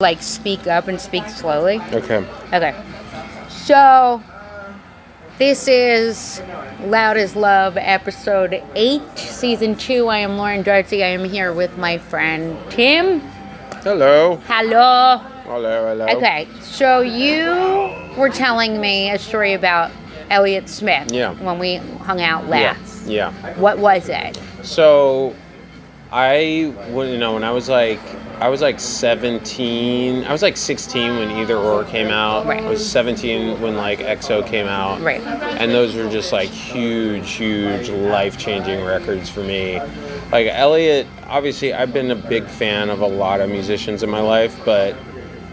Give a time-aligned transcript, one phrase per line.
[0.00, 1.80] like speak up and speak slowly.
[1.92, 2.24] Okay.
[2.52, 2.72] Okay.
[3.48, 4.22] So
[5.38, 6.40] this is
[6.84, 10.06] Loud as Love, episode eight, season two.
[10.06, 11.02] I am Lauren Darcy.
[11.02, 13.18] I am here with my friend Tim.
[13.82, 14.36] Hello.
[14.46, 15.16] Hello.
[15.18, 15.88] Hello.
[15.88, 16.06] Hello.
[16.16, 17.42] Okay, so you
[18.16, 19.90] were telling me a story about
[20.30, 21.10] Elliott Smith.
[21.10, 21.32] Yeah.
[21.32, 23.08] When we hung out last.
[23.08, 23.30] Yeah.
[23.30, 23.42] last.
[23.42, 23.58] Yeah.
[23.58, 24.38] What was it?
[24.62, 25.34] So,
[26.10, 28.00] I when you know when I was like
[28.40, 30.24] I was like 17.
[30.24, 32.46] I was like 16 when Either Or came out.
[32.46, 32.62] Right.
[32.62, 35.00] I was 17 when like XO came out.
[35.00, 35.20] Right.
[35.20, 39.80] And those were just like huge, huge life changing records for me.
[40.30, 44.20] Like Elliott, obviously, I've been a big fan of a lot of musicians in my
[44.20, 44.94] life, but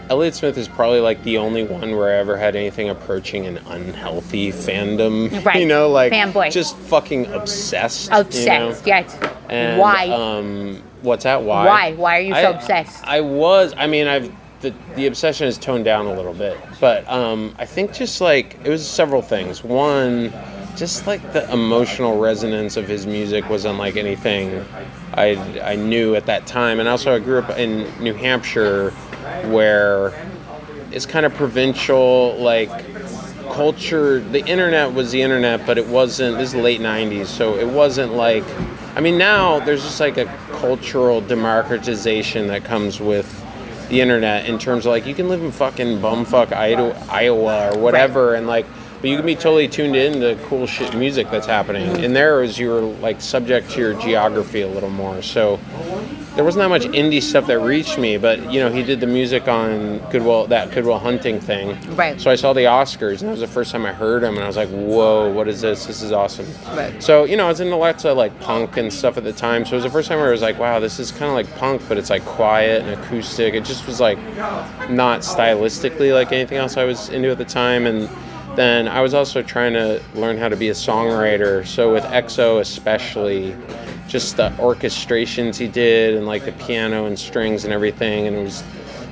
[0.08, 3.58] Elliott Smith is probably like the only one where I ever had anything approaching an
[3.68, 5.26] unhealthy fandom.
[5.46, 5.60] Right.
[5.60, 6.50] You know, like Fanboy.
[6.50, 8.06] just fucking obsessed.
[8.06, 8.20] you know?
[8.20, 8.86] Obsessed.
[8.86, 9.18] Yes.
[9.48, 10.08] And, Why?
[10.08, 11.42] Um, what's that?
[11.42, 11.66] Why?
[11.66, 11.92] Why?
[11.94, 13.04] Why are you so I- obsessed?
[13.06, 13.74] I was.
[13.76, 17.66] I mean, I've the the obsession has toned down a little bit, but um, I
[17.66, 19.62] think just like it was several things.
[19.62, 20.32] One,
[20.76, 24.64] just like the emotional resonance of his music was unlike anything
[25.14, 28.92] I I knew at that time, and also I grew up in New Hampshire,
[29.46, 30.12] where
[30.90, 32.70] it's kind of provincial, like
[33.52, 37.56] culture the internet was the internet but it wasn't this is the late 90s so
[37.56, 38.44] it wasn't like
[38.96, 40.26] i mean now there's just like a
[40.60, 43.44] cultural democratization that comes with
[43.88, 47.78] the internet in terms of like you can live in fucking bumfuck Iowa, Iowa or
[47.78, 48.66] whatever and like
[49.00, 52.02] but you can be totally tuned in to cool shit music that's happening.
[52.02, 55.60] And there is you're like subject to your geography a little more so
[56.36, 59.06] there wasn't that much indie stuff that reached me, but you know, he did the
[59.06, 61.78] music on Goodwill, that Good Will Hunting thing.
[61.96, 62.20] Right.
[62.20, 64.44] So I saw the Oscars, and that was the first time I heard him, and
[64.44, 65.86] I was like, "Whoa, what is this?
[65.86, 67.02] This is awesome." Right.
[67.02, 69.64] So you know, I was into lots of like punk and stuff at the time.
[69.64, 71.32] So it was the first time where I was like, "Wow, this is kind of
[71.32, 74.18] like punk, but it's like quiet and acoustic." It just was like
[74.90, 78.10] not stylistically like anything else I was into at the time, and
[78.56, 81.66] then I was also trying to learn how to be a songwriter.
[81.66, 83.56] So with XO especially,
[84.08, 88.42] just the orchestrations he did and like the piano and strings and everything, and it
[88.42, 88.62] was,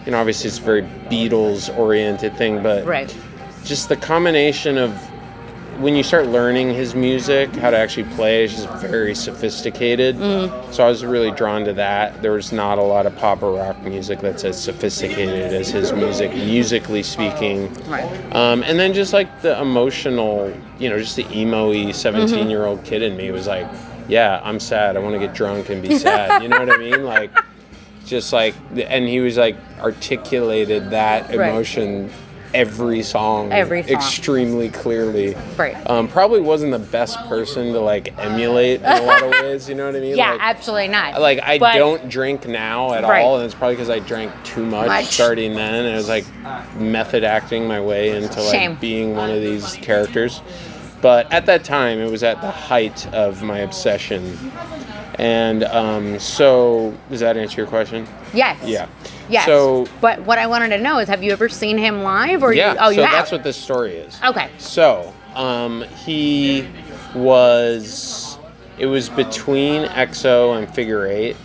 [0.07, 3.15] you know, obviously it's a very Beatles oriented thing, but right.
[3.65, 4.93] just the combination of
[5.79, 10.17] when you start learning his music, how to actually play, it's just very sophisticated.
[10.73, 12.23] So I was really drawn to that.
[12.23, 15.93] There was not a lot of pop or rock music that's as sophisticated as his
[15.93, 17.73] music, musically speaking.
[17.85, 18.05] Right.
[18.35, 22.85] Um, and then just like the emotional, you know, just the emo-y 17 year old
[22.85, 23.67] kid in me was like,
[24.09, 24.97] yeah, I'm sad.
[24.97, 26.43] I want to get drunk and be sad.
[26.43, 27.05] You know what I mean?
[27.05, 27.31] Like,
[28.07, 31.49] just like, and he was like articulated that Right.
[31.51, 32.11] emotion
[32.53, 33.93] every song, Every song.
[33.93, 35.35] extremely clearly.
[35.57, 35.75] Right.
[35.91, 39.69] Um, probably wasn't the best person to like emulate in a lot of ways.
[39.69, 40.17] You know what I mean?
[40.17, 41.21] Yeah, Like, absolutely not.
[41.21, 43.25] like I But- don't drink now at Right.
[43.25, 45.07] all, and it's probably because I drank too much, Much.
[45.07, 45.75] starting then.
[45.75, 46.27] And I was like
[46.79, 48.77] method acting my way into like Shame.
[48.81, 50.41] being one of these characters.
[51.05, 54.39] But at that time, it was at the height of my obsession,
[55.17, 58.07] and um, so does that answer your question?
[58.33, 58.59] Yes.
[58.65, 58.89] Yeah.
[59.29, 59.45] Yes.
[59.45, 62.55] So but what I wanted to know is, have you ever seen him live, or
[62.55, 62.79] yeah, you?
[62.81, 63.13] Oh, so you have.
[63.13, 64.19] that's what this story is.
[64.25, 64.49] Okay.
[64.57, 66.67] So, um, he
[67.15, 68.39] was.
[68.79, 71.37] It was between XO and Figure Eight,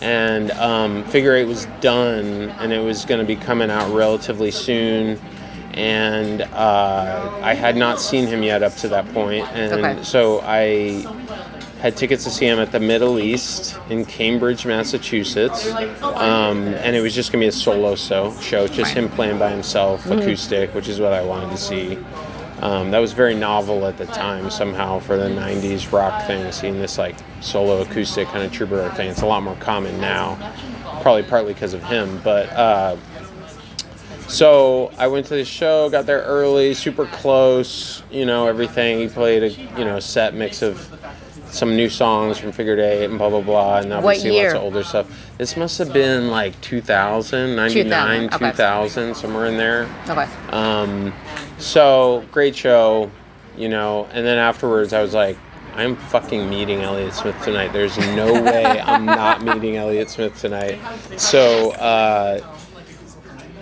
[0.00, 4.50] and um, Figure Eight was done, and it was going to be coming out relatively
[4.50, 5.20] soon.
[5.76, 10.02] And uh, I had not seen him yet up to that point, and Okay.
[10.02, 11.04] so I
[11.82, 15.70] had tickets to see him at the Middle East in Cambridge, Massachusetts,
[16.02, 18.32] um, and it was just gonna be a solo show.
[18.40, 21.98] Show just him playing by himself, acoustic, which is what I wanted to see.
[22.62, 26.50] Um, that was very novel at the time, somehow for the '90s rock thing.
[26.52, 30.38] Seeing this like solo acoustic kind of troubadour thing, it's a lot more common now.
[31.02, 32.48] Probably partly because of him, but.
[32.54, 32.96] Uh,
[34.28, 38.98] so I went to the show, got there early, super close, you know, everything.
[38.98, 40.92] He played a you know set mix of
[41.48, 44.84] some new songs from Figured Eight and blah blah blah, and obviously lots of older
[44.84, 45.28] stuff.
[45.38, 48.50] This must have been like 2000, 99, 2000, okay.
[48.50, 49.88] 2000, somewhere in there.
[50.08, 50.28] Okay.
[50.50, 51.12] Um,
[51.58, 53.10] so great show,
[53.56, 54.08] you know.
[54.12, 55.36] And then afterwards, I was like,
[55.74, 57.72] I'm fucking meeting Elliott Smith tonight.
[57.72, 60.78] There's no way I'm not meeting Elliott Smith tonight.
[61.18, 62.40] So, uh,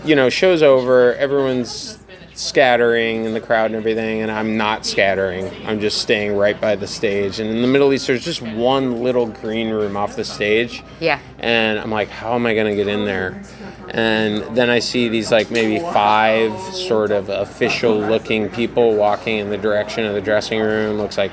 [0.04, 1.14] you know, show's over.
[1.14, 1.98] Everyone's
[2.34, 5.50] scattering in the crowd and everything, and I'm not scattering.
[5.66, 7.40] I'm just staying right by the stage.
[7.40, 10.82] And in the Middle East, there's just one little green room off the stage.
[11.00, 11.20] Yeah.
[11.38, 13.42] And I'm like, how am I going to get in there?
[13.90, 19.50] And then I see these like maybe five sort of official looking people walking in
[19.50, 20.98] the direction of the dressing room.
[20.98, 21.30] Looks like,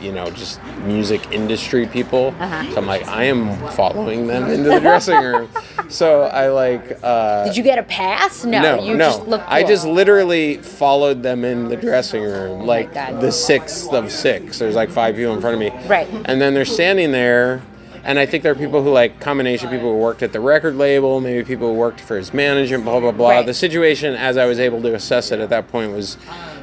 [0.00, 2.34] you know, just music industry people.
[2.38, 2.70] Uh-huh.
[2.72, 5.48] So I'm like, I am following them into the dressing room.
[5.88, 6.98] so I like.
[7.02, 8.44] Uh, Did you get a pass?
[8.44, 9.10] No, no, you no.
[9.10, 9.44] just looked.
[9.48, 13.20] I just literally followed them in the dressing room, like God.
[13.20, 14.58] the sixth of six.
[14.58, 15.86] There's like five people in front of me.
[15.86, 16.08] Right.
[16.24, 17.62] And then they're standing there,
[18.04, 20.76] and I think there are people who like combination people who worked at the record
[20.76, 23.30] label, maybe people who worked for his management, blah blah blah.
[23.30, 23.46] Right.
[23.46, 26.16] The situation, as I was able to assess it at that point, was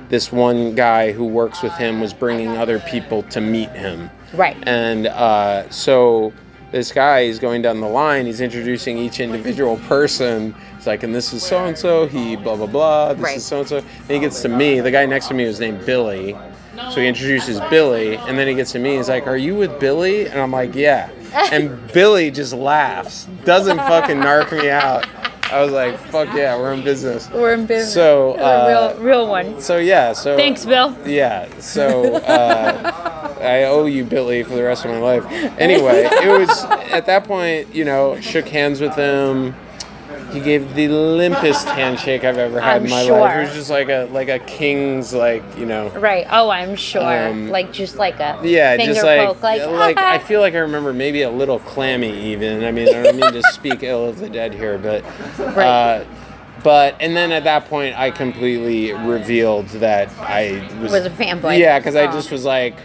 [0.10, 4.10] this one guy who works with him was bringing other people to meet him.
[4.34, 4.58] Right.
[4.68, 6.34] And uh, so
[6.72, 8.26] this guy is going down the line.
[8.26, 10.54] He's introducing each individual person.
[10.78, 12.08] It's like, and this is so and so.
[12.08, 13.14] He blah blah blah.
[13.14, 13.38] This Right.
[13.38, 13.80] is so and so.
[13.82, 14.80] Then he gets to me.
[14.82, 16.36] The guy next to me was named Billy.
[16.92, 18.98] So he introduces Billy, and then he gets to me.
[18.98, 21.10] He's like, "Are you with Billy?" And I'm like, "Yeah."
[21.52, 25.08] And Billy just laughs, doesn't fucking narc me out.
[25.52, 27.94] I was like, "Fuck yeah, we're in business." We're in business.
[27.94, 29.62] So, A uh, real, real one.
[29.62, 30.96] So yeah, so Thanks, Bill.
[31.06, 35.26] yeah, so uh, I owe you Billy for the rest of my life.
[35.58, 39.56] Anyway, it was at that point, you know, shook hands with him.
[40.32, 43.20] He gave the limpest handshake I've ever had I'm in my sure.
[43.20, 43.38] life.
[43.38, 45.90] It was just like a like a king's like you know.
[45.90, 46.28] Right.
[46.30, 47.28] Oh, I'm sure.
[47.30, 49.42] Um, like just like a Yeah, finger just like poke.
[49.42, 52.64] Like, like I feel like I remember maybe a little clammy even.
[52.64, 55.04] I mean, I don't mean to speak ill of the dead here, but
[55.40, 55.66] Right.
[55.66, 56.06] uh,
[56.64, 61.58] but and then at that point I completely revealed that I was Was a fanboy.
[61.58, 62.12] Yeah, because I Oh.
[62.12, 62.76] just was like.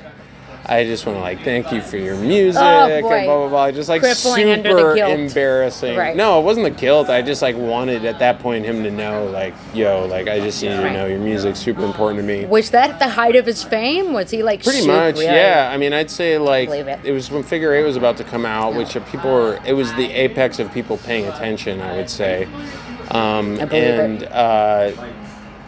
[0.64, 3.70] I just want to like thank you for your music Oh, and blah blah blah.
[3.72, 5.96] Just like Crippling super embarrassing.
[5.96, 6.14] Right.
[6.16, 7.08] No, it wasn't the guilt.
[7.10, 10.62] I just like wanted at that point him to know like, yo, like I just
[10.62, 12.44] need you to know your music's super important to me.
[12.46, 14.12] Was that the height of his fame?
[14.12, 15.26] Was he like Pretty much, really?
[15.26, 15.70] yeah.
[15.72, 17.12] I mean, I'd say like Believe it.
[17.12, 19.58] was when Figure Eight was about to come out, which people were.
[19.66, 21.80] It was the apex of people paying attention.
[21.80, 22.44] I would say,
[23.10, 24.00] um, I believe it.
[24.00, 24.92] and uh,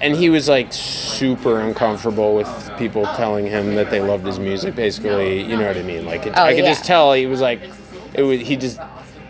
[0.04, 4.74] and he was like super uncomfortable with people telling him that they loved his music.
[4.76, 6.04] Basically, you know what I mean?
[6.06, 6.70] Like it, Oh, I could yeah.
[6.72, 7.60] just tell he was like,
[8.14, 8.78] it was he just.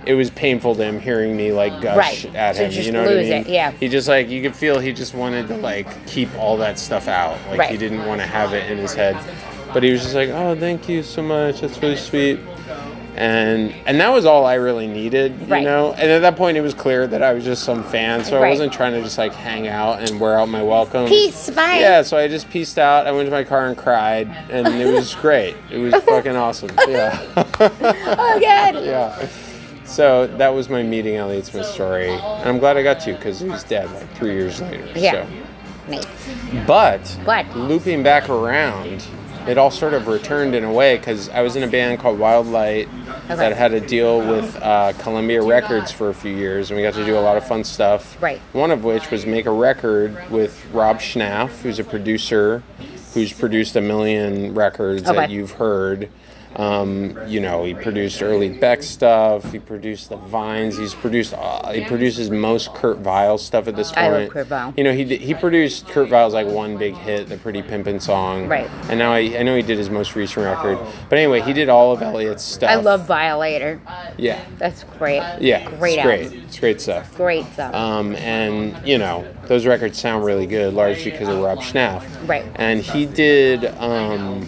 [0.06, 2.34] It was painful to him hearing me like gush Right.
[2.34, 2.84] at To him.
[2.84, 3.32] you know what I mean?
[3.32, 3.70] it, yeah.
[3.70, 7.08] He just like you could feel he just wanted to like keep all that stuff
[7.08, 7.38] out.
[7.48, 7.70] Like Right.
[7.70, 9.16] he didn't want to have it in his head.
[9.72, 11.62] But he was just like, "Oh, thank you so much.
[11.62, 12.38] That's really sweet."
[13.16, 15.62] And and that was all I really needed, you Right.
[15.62, 15.92] know.
[15.92, 18.48] And at that point, it was clear that I was just some fan, so I
[18.50, 21.06] wasn't trying to just like hang out and wear out my welcome.
[21.06, 21.78] Peace, bye.
[21.78, 23.06] Yeah, so I just pieced out.
[23.06, 25.54] I went to my car and cried, and it was great.
[25.70, 26.70] It was fucking awesome.
[26.88, 28.40] Yeah, Oh God.
[28.84, 29.28] yeah.
[29.84, 33.38] So that was my meeting Elliott Smith story, and I'm glad I got to because
[33.38, 34.88] he was dead like three years later.
[34.96, 35.12] Yeah.
[35.12, 35.26] So.
[35.88, 36.06] Nice.
[36.66, 39.04] But But- looping back around,
[39.46, 42.18] it all sort of returned in a way because I was in a band called
[42.18, 42.88] Wild Light
[43.24, 43.36] Okay.
[43.36, 46.92] that had a deal with uh, Columbia Records for a few years, and we got
[46.94, 48.20] to do a lot of fun stuff.
[48.22, 48.38] Right.
[48.52, 52.62] One of which was make a record with Rob Schnapf, who's a producer
[53.14, 56.10] who's produced a million records that you've heard.
[56.56, 59.50] Um, you know, he produced early Beck stuff.
[59.52, 60.76] He produced the Vines.
[60.78, 61.34] He's produced.
[61.36, 63.98] Uh, he produces most Kurt Vile stuff at this point.
[63.98, 64.74] I love Kurt Vile.
[64.76, 68.46] You know, he he produced Kurt Vile's like one big hit, the Pretty Pimpin' song.
[68.48, 68.68] Right.
[68.88, 70.78] And now I, I know he did his most recent record,
[71.08, 72.70] but anyway, he did all of Elliott's stuff.
[72.70, 73.80] I love Violator.
[74.16, 74.44] Yeah.
[74.58, 75.22] That's great.
[75.40, 75.68] Yeah.
[75.78, 76.24] Great It's great.
[76.26, 76.42] album.
[76.46, 77.16] It's great stuff.
[77.16, 77.74] Great stuff.
[77.74, 82.04] Um, and you know those records sound really good, largely because of Rob Schnapf.
[82.28, 82.44] Right.
[82.56, 84.46] And he did um,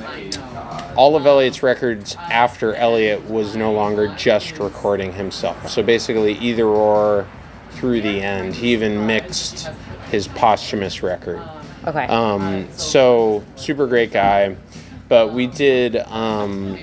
[0.96, 5.68] all of Elliott's records after Elliott was no longer just recording himself.
[5.68, 7.26] So basically, either or
[7.76, 8.54] through the end.
[8.54, 9.68] He even mixed
[10.10, 11.42] his posthumous record.
[11.86, 12.06] okay.
[12.06, 14.56] Um, so super great guy.
[15.08, 15.96] But we did.
[15.96, 16.78] Um,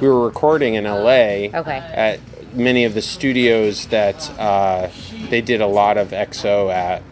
[0.00, 1.48] we were recording in LA.
[1.54, 1.78] Okay.
[1.78, 2.20] At
[2.52, 4.90] many of the studios that uh,
[5.30, 7.02] they did a lot of XO at,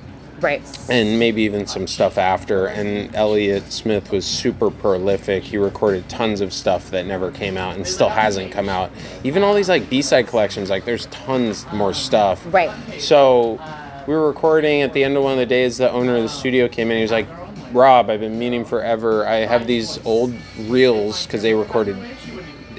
[0.41, 0.63] right.
[0.91, 2.67] and maybe even some stuff after.
[2.67, 5.45] And Elliott Smith was super prolific.
[5.45, 8.91] He recorded tons of stuff that never came out and still hasn't come out.
[9.25, 12.43] Even all these like B-side collections, like there's tons more stuff.
[12.53, 12.71] Right.
[13.01, 13.61] So
[14.07, 15.79] we were recording at the end of one of the days.
[15.79, 16.97] The owner of the studio came in.
[16.97, 17.29] He was like,
[17.73, 19.27] "Rob, I've been meaning forever.
[19.27, 21.97] I have these old reels because they recorded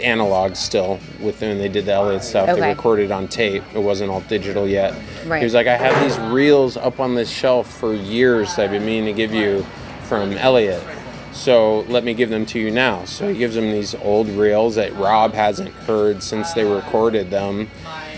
[0.02, 2.56] analog still with when they did the Elliott stuff.
[2.56, 3.64] They recorded on tape.
[3.74, 4.94] It wasn't all digital yet.
[5.26, 5.40] Right.
[5.40, 8.72] He was like, I have these reels up on this shelf for years that I've
[8.72, 9.66] been meaning to give you
[10.04, 10.84] from Elliott.
[11.32, 13.06] So let me give them to you now.
[13.06, 17.70] So he gives them these old reels that Rob hasn't heard since they recorded them.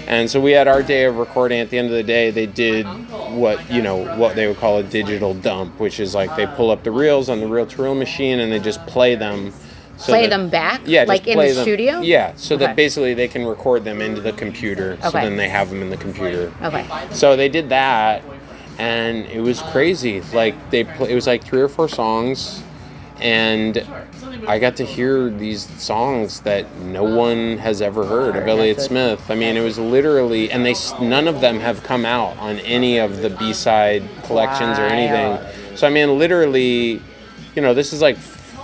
[0.08, 1.60] And so we had our day of recording.
[1.60, 2.86] At the end of the day, they did
[3.38, 6.72] what you know what they would call a digital dump, which is like they pull
[6.72, 9.54] up the reels on the reel-to-reel machine and they just play them.
[10.04, 10.82] So Play that- them back?
[10.86, 12.02] Yeah, Like in the them- studio?
[12.02, 12.66] Yeah, so Okay.
[12.66, 14.98] that basically they can record them into the computer.
[15.02, 15.22] So Okay.
[15.24, 16.52] then they have them in the computer.
[16.62, 16.84] Okay.
[17.12, 18.22] So they did that,
[18.78, 20.22] and it was crazy.
[20.34, 22.62] Like they, pl- it was like three or four songs,
[23.22, 23.82] and
[24.46, 29.22] I got to hear these songs that no one has ever heard of Elliott Smith.
[29.30, 32.98] I mean, it was literally, and they none of them have come out on any
[32.98, 35.38] of the B side collections or anything.
[35.78, 37.00] So I mean, literally,
[37.56, 38.18] you know, this is like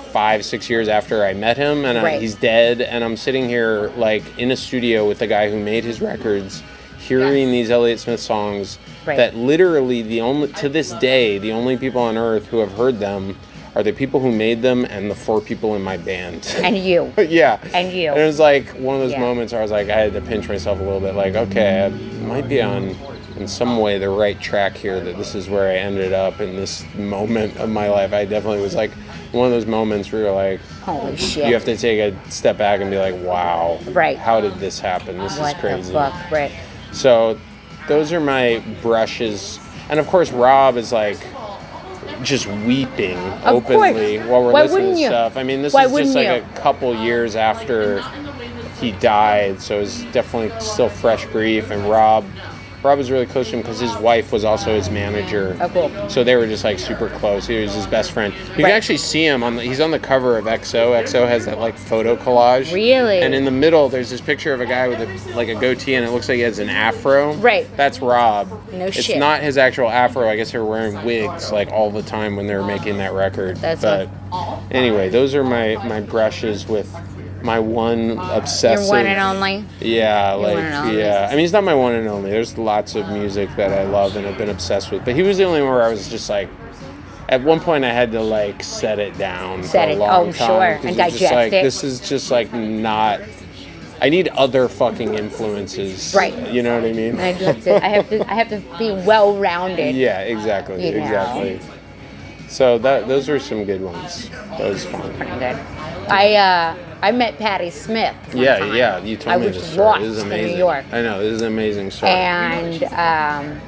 [0.10, 3.92] five, six years after I met him, and I, he's dead, and I'm sitting here
[3.96, 6.64] like in a studio with the guy who made his records,
[6.98, 9.16] hearing these Elliott Smith songs Right.
[9.16, 13.00] that literally the only to this day the only people on earth who have heard
[13.00, 13.38] them
[13.74, 16.54] are the people who made them and the four people in my band.
[16.64, 17.14] And you.
[17.18, 17.60] yeah.
[17.74, 18.12] And you.
[18.12, 19.22] And it was like one of those Yeah.
[19.22, 21.86] moments where I was like, I had to pinch myself a little bit, like, okay,
[21.86, 21.90] I
[22.26, 22.96] might be on
[23.38, 25.00] in some way the right track here.
[25.00, 28.12] That this is where I ended up in this moment of my life.
[28.12, 28.92] I definitely was like
[29.32, 31.48] one of those moments where you're like, Holy shit.
[31.48, 34.18] you have to take a step back and be like, wow, Right.
[34.18, 35.18] How did this happen?
[35.20, 35.88] This what is crazy.
[35.94, 36.52] the fuck, Brett?
[36.92, 37.40] So
[37.88, 39.60] those are my brushes.
[39.90, 41.20] And of course, Rob is like
[42.24, 43.72] just weeping Of course.
[43.80, 45.08] openly while we're Why listening to you?
[45.08, 45.38] stuff.
[45.38, 46.34] I mean, this Why is just like you?
[46.34, 48.02] a couple years after
[48.82, 51.70] he died, so it's definitely still fresh grief.
[51.72, 52.26] And Rob,
[52.82, 55.58] Rob was really close to him because his wife was also his manager.
[55.60, 56.10] Oh, cool.
[56.10, 57.46] So they were just like super close.
[57.46, 58.34] He was his best friend.
[58.34, 58.56] You Right.
[58.58, 59.64] can actually see him on the.
[59.64, 60.94] He's on the cover of XO.
[60.94, 62.74] XO has that like photo collage.
[62.74, 63.20] Really?
[63.22, 65.96] And in the middle, there's this picture of a guy with a, like a goatee,
[65.96, 67.34] and it looks like he has an afro.
[67.34, 67.68] Right.
[67.76, 68.50] That's Rob.
[68.72, 69.10] No it's shit.
[69.10, 70.30] It's not his actual afro.
[70.30, 73.12] I guess they were wearing wigs like all the time when they were making that
[73.12, 73.58] record.
[73.58, 74.08] That's but
[74.72, 76.90] anyway, those are my my brushes with
[77.44, 78.86] my one obsessive.
[78.86, 79.66] Your one and only.
[79.80, 81.00] Yeah, like one and only.
[81.00, 81.28] yeah.
[81.28, 82.32] I mean, he's not my one and only.
[82.32, 85.38] There's lots of music that I love and have been obsessed with, but he was
[85.38, 86.50] the only one where I was just like.
[87.28, 90.30] At one point, I had to like set it down Set for a it- long
[90.30, 90.48] oh, time.
[90.48, 91.62] sure, and it's just like, it.
[91.64, 93.22] This is just like not.
[94.02, 96.16] I need other fucking influences.
[96.18, 96.52] Right.
[96.52, 97.20] You know what I mean?
[97.20, 99.94] I have to, I have to, I have to be well rounded.
[99.96, 101.04] Yeah, exactly, You know.
[101.04, 101.60] exactly.
[102.48, 104.30] So that those were some good ones.
[104.30, 105.12] That was fun.
[105.20, 105.60] Good.
[106.10, 108.16] I uh, I met Patti Smith.
[108.34, 108.76] Yeah, time.
[108.76, 108.98] yeah.
[109.00, 110.02] You told I me was this story.
[110.02, 110.52] This is in amazing.
[110.54, 110.86] New York.
[110.92, 112.12] I know this is an amazing story.
[112.12, 113.62] and um,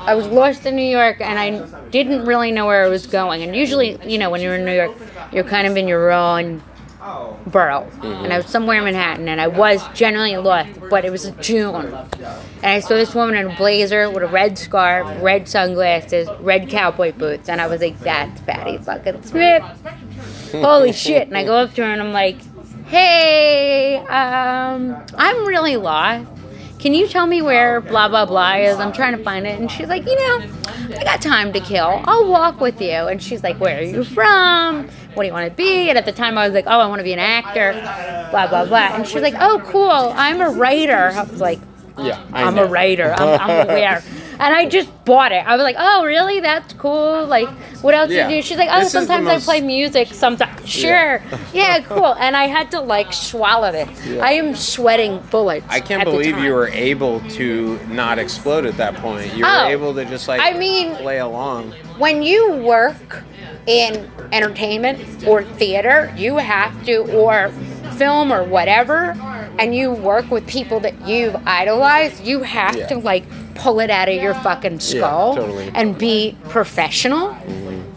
[0.00, 3.42] I was lost in New York, and I didn't really know where I was going.
[3.42, 4.96] And usually, you know, when you're in New York,
[5.32, 6.62] you're kind of in your own
[7.46, 7.88] borough.
[8.02, 10.70] And I was somewhere in Manhattan, and I was generally lost.
[10.90, 14.58] But it was June, and I saw this woman in a blazer with a red
[14.58, 19.62] scarf, red sunglasses, red cowboy boots, and I was like, "That's Patti fucking Smith."
[20.52, 21.28] Holy shit!
[21.28, 22.36] And I go up to her, and I'm like,
[22.86, 26.30] "Hey, um, I'm really lost."
[26.84, 28.76] can you tell me where blah blah blah is?
[28.76, 29.58] I'm trying to find it.
[29.58, 30.46] And she's like, you know,
[30.98, 32.02] I got time to kill.
[32.04, 32.90] I'll walk with you.
[32.90, 34.90] And she's like, where are you from?
[35.14, 35.88] What do you want to be?
[35.88, 37.72] And at the time I was like, oh, I want to be an actor.
[38.30, 38.96] Blah blah blah.
[38.96, 39.88] And she's like, oh, cool.
[39.88, 41.10] I'm a writer.
[41.14, 41.58] I was like,
[41.96, 42.64] yeah, I I'm know.
[42.64, 43.14] a writer.
[43.16, 44.02] I'm, I'm aware.
[44.40, 45.46] And I just bought it.
[45.46, 46.40] I was like, oh, really?
[46.40, 47.24] That's cool.
[47.26, 47.48] Like,
[47.82, 48.28] what else Yeah.
[48.28, 48.46] do you do?
[48.46, 50.08] She's like, oh, This sometimes most- I play music.
[50.12, 50.68] Sometimes.
[50.68, 51.22] Sure.
[51.52, 51.80] Yeah.
[51.84, 52.14] cool.
[52.14, 53.88] And I had to, like, swallow it.
[54.20, 55.66] I am sweating bullets.
[55.68, 59.34] I can't believe you were able to not explode at that point.
[59.36, 61.72] You were Oh, able to just like I mean- play along.
[61.98, 63.22] when you work
[63.66, 67.50] in entertainment or theater, you have to, or
[67.94, 69.16] film or whatever,
[69.58, 72.86] and you work with people that you've idolized, you have Yeah.
[72.88, 73.24] to like
[73.54, 75.70] pull it out of your fucking skull totally.
[75.74, 77.36] and be professional.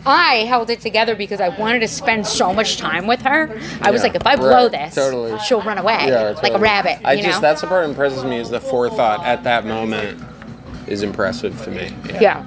[0.06, 3.50] I held it together because I wanted to spend so much time with her.
[3.82, 4.08] I was Yeah.
[4.08, 5.38] like, if I blow Right, this, totally.
[5.40, 6.62] she'll run away Yeah, like a totally.
[6.62, 7.00] rabbit.
[7.04, 7.42] I just know?
[7.42, 10.18] that's the part that impresses me is the forethought at that moment
[10.88, 11.92] is impressive to me.
[12.22, 12.44] Yeah.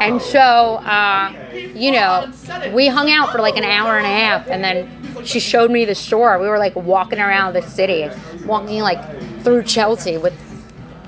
[0.00, 1.32] and so, uh,
[1.74, 2.30] you know,
[2.72, 4.88] we hung out for like an hour and a half, and then
[5.26, 6.38] she showed me the store.
[6.38, 8.08] We were like walking around the city,
[8.44, 9.00] walking like
[9.42, 10.34] through Chelsea with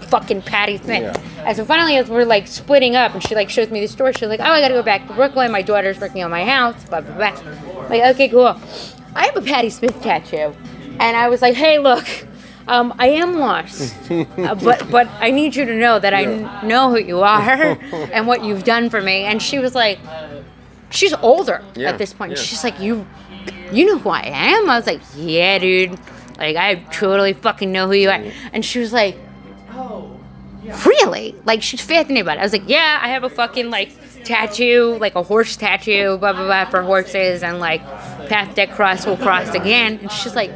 [0.08, 1.02] fucking Patti Smith.
[1.16, 1.44] Yeah.
[1.46, 4.12] And so finally, as we're like splitting up, and she like shows me the store,
[4.12, 5.50] she's like, "Oh, I gotta go back to Brooklyn.
[5.50, 7.88] My daughter's working on my house." Blah blah blah.
[7.88, 8.56] Like, okay, cool.
[9.14, 10.54] I have a Patti Smith tattoo,
[11.00, 12.06] and I was like, "Hey, look."
[12.68, 16.68] Um, I am lost, uh, but but I need you to know that I n-
[16.68, 17.50] know who you are
[18.12, 19.24] and what you've done for me.
[19.24, 19.98] And she was like,
[20.88, 22.32] she's older Yeah, at this point.
[22.32, 22.38] yeah.
[22.38, 23.04] She's like, you,
[23.72, 24.68] you know who I am?
[24.68, 25.98] I was like, yeah, dude.
[26.38, 28.22] Like I totally fucking know who you are.
[28.52, 29.16] And she was like,
[29.70, 30.18] Oh
[30.86, 31.34] really?
[31.44, 32.40] Like she's fascinated about it.
[32.40, 33.92] I was like, yeah, I have a fucking like
[34.24, 37.82] tattoo, like a horse tattoo, blah blah blah for horses, and like
[38.28, 39.98] path that cross will cross again.
[40.00, 40.52] And she's like.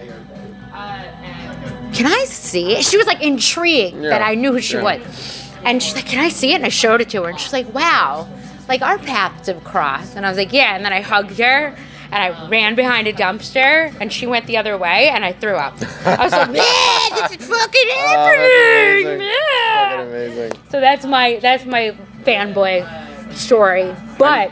[1.92, 2.84] Can I see it?
[2.84, 4.82] She was like intrigued Yeah, that I knew who she yeah.
[4.82, 5.50] was.
[5.64, 6.56] And she's like, Can I see it?
[6.56, 7.30] And I showed it to her.
[7.30, 8.28] And she's like, Wow,
[8.68, 10.14] like our paths have crossed.
[10.14, 10.76] And I was like, Yeah.
[10.76, 11.74] And then I hugged her
[12.12, 15.54] and I ran behind a dumpster and she went the other way and I threw
[15.56, 15.74] up.
[16.06, 19.18] I was like, Man, this is fucking Oh, happening.
[19.18, 19.20] that's amazing.
[19.20, 19.90] yeah.
[19.96, 20.52] Fucking amazing.
[20.70, 23.94] So that's my that's my fanboy story.
[24.18, 24.50] But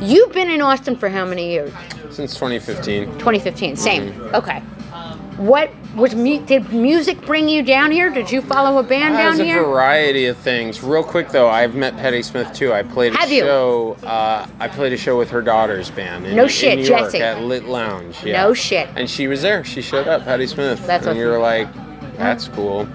[0.00, 1.72] You've been in Austin for how many years?
[2.10, 3.04] Since 2015.
[3.18, 3.76] 2015.
[3.76, 4.12] Same.
[4.12, 4.34] Mm-hmm.
[4.34, 4.60] Okay.
[5.36, 8.10] What was mu- did music bring you down here?
[8.10, 10.82] Did you follow a band down a variety of things.
[10.82, 12.72] Real quick though, I've met Patti Smith too.
[12.72, 13.40] I played a Have you?
[13.42, 13.96] show.
[14.02, 16.26] Uh, I played a show with her daughter's band.
[16.26, 17.22] In, No shit, in New York Jessie.
[17.22, 18.16] at Lit Lounge.
[18.24, 18.42] Yeah.
[18.42, 18.88] No shit.
[18.96, 19.64] And she was there.
[19.64, 20.86] She showed up, Patti Smith.
[20.86, 21.68] That's and were like,
[22.16, 22.88] that's cool.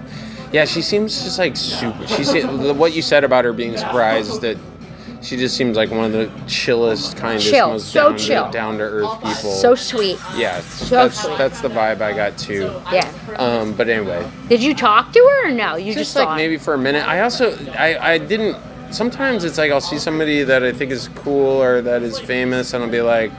[0.52, 2.06] Yeah, she seems just like super.
[2.06, 4.56] She's what you said about her being surprised is that
[5.22, 7.70] she just seems like one of the chillest, kindest, Chill.
[7.70, 8.46] most So down, chill.
[8.46, 9.32] to, down to earth people.
[9.52, 10.18] So sweet.
[10.36, 11.38] yeah, so that's sweet.
[11.38, 12.70] that's the vibe I got too.
[12.92, 13.10] Yeah.
[13.36, 15.76] Um, but anyway, Did you talk to her or no?
[15.76, 17.06] You just, just like maybe for a minute.
[17.06, 18.56] I also I I didn't.
[18.92, 22.72] Sometimes it's like I'll see somebody that I think is cool or that is famous,
[22.74, 23.32] and I'll be like.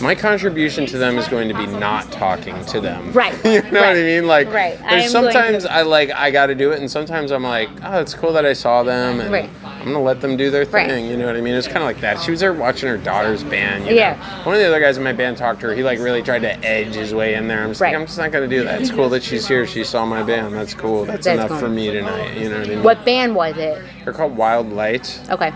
[0.00, 3.12] My contribution to them is going to be not talking to them.
[3.12, 4.26] Right, you know what I mean?
[4.26, 4.76] Like, right.
[4.82, 7.68] I there's to- sometimes I like I got to do it, and sometimes I'm like,
[7.84, 9.48] oh, it's cool that I saw them, and Right.
[9.84, 10.88] I'm gonna let them do their Right.
[10.88, 11.06] thing.
[11.06, 11.54] You know what I mean?
[11.54, 12.18] It's kind of like that.
[12.22, 13.86] She was there watching her daughter's band.
[13.86, 14.12] You Yeah.
[14.12, 14.44] Know?
[14.44, 15.74] One of the other guys in my band talked to her.
[15.74, 17.62] He like really tried to edge his way in there.
[17.62, 17.92] I'm just Right.
[17.92, 18.80] like, I'm just not gonna do that.
[18.80, 19.66] It's cool that she's here.
[19.66, 20.54] She saw my band.
[20.54, 21.04] That's cool.
[21.04, 21.58] That's, That's enough cool.
[21.58, 22.34] for me tonight.
[22.34, 22.82] You know what I mean?
[22.82, 23.78] What band was it?
[24.04, 25.18] They're called Wild Light.
[25.30, 25.52] Okay.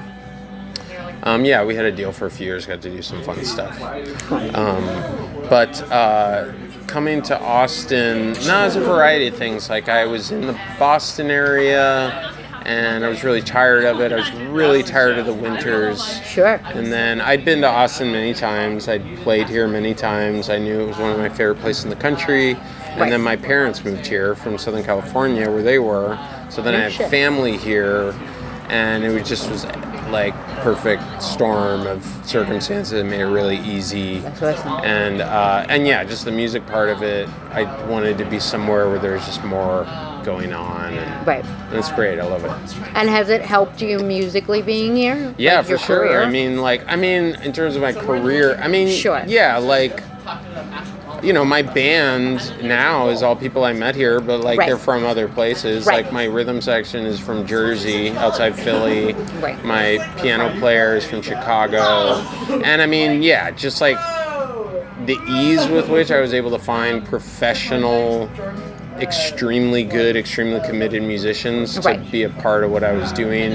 [1.22, 2.64] Um, yeah, we had a deal for a few years.
[2.66, 3.80] Got to do some fun stuff.
[4.54, 4.88] Um,
[5.50, 6.52] but uh,
[6.86, 9.68] coming to Austin, no, there's a variety of things.
[9.68, 12.30] Like I was in the Boston area,
[12.68, 14.12] and I was really tired of it.
[14.12, 16.20] I was really tired of the winters.
[16.22, 16.60] Sure.
[16.66, 18.88] And then I'd been to Austin many times.
[18.88, 20.50] I'd played here many times.
[20.50, 22.50] I knew it was one of my favorite places in the country.
[22.52, 23.10] And Right.
[23.10, 26.18] then my parents moved here from Southern California, where they were.
[26.50, 27.10] So then I had shit.
[27.10, 28.14] family here,
[28.68, 29.64] and it was just was
[30.10, 34.18] like perfect storm of circumstances that made it really easy.
[34.20, 34.72] That's awesome.
[34.84, 37.28] And uh, and yeah, just the music part of it.
[37.52, 39.84] I wanted to be somewhere where there's just more
[40.24, 41.44] going on, and, Right.
[41.44, 42.18] and it's great.
[42.18, 42.50] I love it.
[42.94, 45.34] And has it helped you musically being here?
[45.38, 45.98] Yeah, Like for sure.
[46.06, 46.22] career?
[46.22, 49.22] I mean, like, I mean, in terms of my career, I mean, Sure.
[49.26, 50.02] yeah, like,
[51.22, 54.68] you know, my band now is all people I met here, but like Right.
[54.68, 55.84] they're from other places.
[55.86, 56.04] Right.
[56.04, 59.14] Like my rhythm section is from Jersey, outside Philly.
[59.40, 59.62] Right.
[59.64, 62.22] My piano player is from Chicago,
[62.64, 63.98] and I mean, yeah, just like
[65.06, 68.28] the ease with which I was able to find professional,
[69.00, 72.10] extremely good, extremely committed musicians to Right.
[72.10, 73.52] be a part of what I was doing,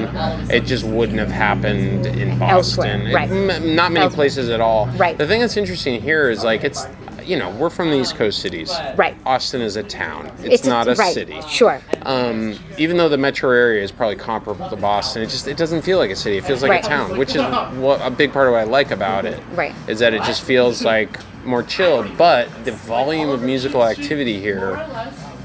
[0.49, 3.11] it just wouldn't have happened in Boston.
[3.13, 3.29] Right.
[3.29, 4.09] m- not many Elsewhere.
[4.15, 4.87] places at all.
[4.97, 5.17] Right.
[5.17, 6.85] The thing that's interesting here is like it's.
[7.25, 8.69] You know, we're from the East Coast cities.
[8.97, 9.15] Right.
[9.25, 10.29] Austin is a town.
[10.43, 11.13] It's, not a right.
[11.13, 11.79] city Sure.
[12.01, 15.83] um, even though the metro area is probably comparable to Boston, it just it doesn't
[15.83, 16.35] feel like a city.
[16.35, 16.83] It feels like Right.
[16.85, 17.41] a town, which is
[17.77, 19.39] what a big part of what I like about it.
[19.55, 19.73] Right.
[19.87, 24.85] Is that it just feels like more chilled, but the volume of musical activity here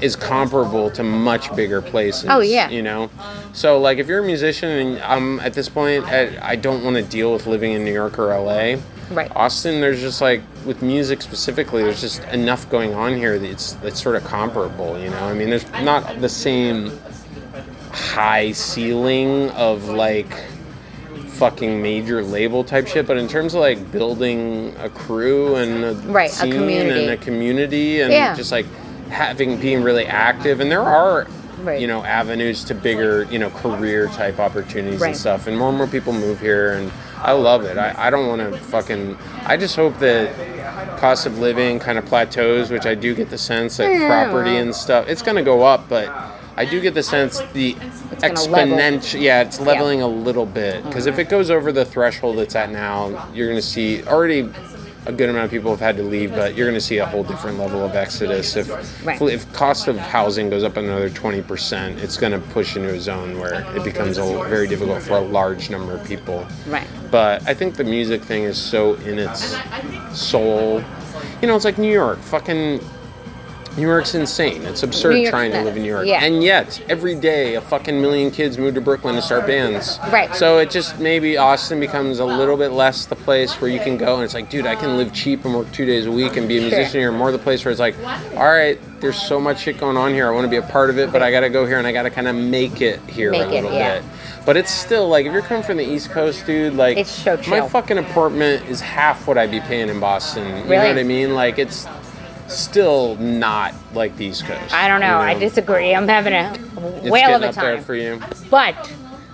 [0.01, 2.25] is comparable to much bigger places.
[2.29, 2.69] Oh, yeah.
[2.69, 3.09] You know,
[3.53, 6.95] so like if you're a musician and I'm at this point, I, I don't want
[6.95, 8.75] to deal with living in New York or LA.
[9.11, 9.31] Right.
[9.35, 13.75] Austin, there's just like with music specifically, there's just enough going on here that it's
[13.83, 14.99] it's sort of comparable.
[14.99, 16.91] You know, I mean, there's not the same
[17.91, 20.31] high ceiling of like
[21.27, 25.93] fucking major label type shit, but in terms of like building a crew and a
[26.11, 27.01] Right, a scene community.
[27.05, 28.35] and a community and Yeah.
[28.35, 28.65] just like
[29.09, 31.27] having being really active, and there are.
[31.61, 31.81] Right.
[31.81, 35.09] You know, avenues to bigger, you know, career type opportunities Right.
[35.09, 35.45] and stuff.
[35.45, 37.77] And more and more people move here, and I love it.
[37.77, 39.17] I, I don't want to fucking.
[39.45, 40.31] I just hope that
[41.01, 44.07] cost of living kind of plateaus, which I do get the sense that Yeah.
[44.07, 46.07] property and stuff, it's going to go up, but
[46.55, 47.75] I do get the sense the
[48.21, 50.85] exponential, yeah, it's leveling a little bit.
[50.85, 54.49] Because if it goes over the threshold it's at now, you're going to see already
[55.05, 57.05] a good amount of people have had to leave, but you're going to see a
[57.05, 58.55] whole different level of exodus.
[58.55, 58.69] If
[59.05, 59.21] Right.
[59.21, 63.39] if cost of housing goes up another 20%, it's going to push into a zone
[63.39, 66.45] where it becomes a, very difficult for a large number of people.
[66.67, 66.87] Right.
[67.11, 69.55] But I think the music thing is so in its
[70.13, 70.83] soul.
[71.41, 72.19] You know, it's like New York.
[72.19, 72.81] Fucking
[73.79, 74.63] New York's insane.
[74.63, 76.05] It's absurd trying to live in New York.
[76.05, 76.23] Yeah.
[76.23, 79.99] And yet, every day, a fucking million kids move to Brooklyn to start bands.
[80.11, 80.33] Right.
[80.35, 83.97] So it just maybe Austin becomes a little bit less the place where you can
[83.97, 86.35] go and it's like, dude, I can live cheap and work two days a week
[86.37, 86.69] and be a Sure.
[86.69, 87.11] musician here.
[87.11, 87.95] More the place where it's like,
[88.35, 90.27] all right, there's so much shit going on here.
[90.27, 91.87] I want to be a part of it, but I got to go here and
[91.87, 93.99] I got to kind of make it here Make a it, yeah.
[93.99, 94.09] bit.
[94.45, 97.39] But it's still like if you're coming from the East Coast, dude, like It's so
[97.47, 100.45] my fucking apartment is half what I'd be paying in Boston.
[100.47, 101.33] You know what I mean?
[101.35, 101.85] Like it's
[102.49, 104.73] still not like the East Coast.
[104.73, 105.17] I don't know.
[105.21, 105.93] you I disagree.
[105.95, 106.53] I'm having a
[107.01, 107.83] It's whale of a time.
[107.83, 108.19] for you.
[108.49, 108.91] But,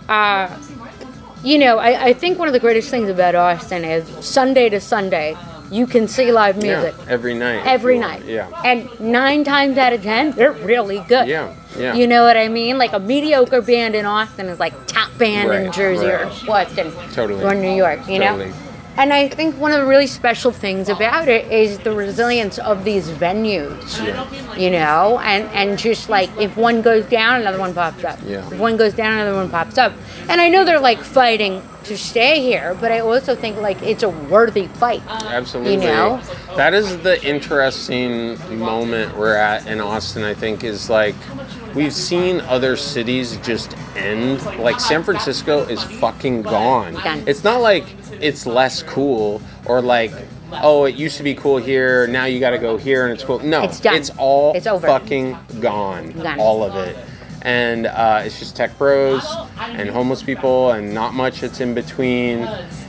[0.09, 0.49] uh,
[1.43, 4.79] you know, I, I think one of the greatest things about Austin is Sunday to
[4.79, 5.37] Sunday,
[5.71, 7.65] you can see live music Yeah, every night.
[7.65, 8.23] every night.
[8.25, 8.49] Yeah.
[8.63, 11.27] And nine times out of ten, they're really good.
[11.27, 11.93] Yeah, yeah.
[11.95, 12.77] You know what I mean?
[12.77, 16.25] Like a mediocre band in Austin is like top band in Right, Jersey right.
[16.43, 17.43] or Boston Totally.
[17.43, 18.49] or New York, you Totally.
[18.49, 18.53] know?
[18.97, 22.85] And I think one of the really special things about it is the resilience of
[22.85, 23.99] these venues.
[24.57, 28.19] You know, and and just like if one goes down, another one pops up.
[28.25, 28.47] Yeah.
[28.51, 29.93] If one goes down, another one pops up.
[30.29, 34.03] And I know they're like fighting to stay here, but I also think like it's
[34.03, 35.03] a worthy fight.
[35.07, 35.73] Absolutely.
[35.73, 36.21] You know?
[36.55, 41.15] That is the interesting moment we're at in Austin, I think, is like
[41.75, 44.43] we've seen other cities just end.
[44.59, 46.95] Like San Francisco is fucking gone.
[47.27, 47.85] It's not like
[48.21, 50.11] it's less cool or like
[50.63, 53.23] oh it used to be cool here now you got to go here and it's
[53.23, 53.95] cool no It's done.
[53.95, 54.85] it's all It's over.
[54.87, 56.39] fucking gone Gone.
[56.39, 56.95] all of it
[57.41, 59.25] and uh, it's just tech bros
[59.59, 62.47] and homeless people and not much that's in between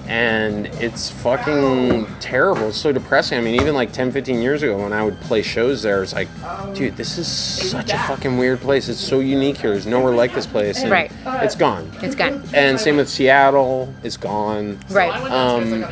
[0.09, 2.69] and it's fucking terrible.
[2.69, 3.38] It's so depressing.
[3.38, 6.12] I mean even like 10 15 years ago when i would play shows there it's
[6.12, 6.29] like
[6.75, 8.88] dude this is such a fucking weird place.
[8.88, 9.71] It's so unique here.
[9.73, 10.83] There's nowhere like this place.
[10.83, 11.11] And Right.
[11.27, 11.90] it's gone.
[12.03, 12.42] It's gone.
[12.55, 13.92] and same with seattle.
[14.03, 14.79] It's gone.
[14.90, 15.12] Right.
[15.31, 15.85] um,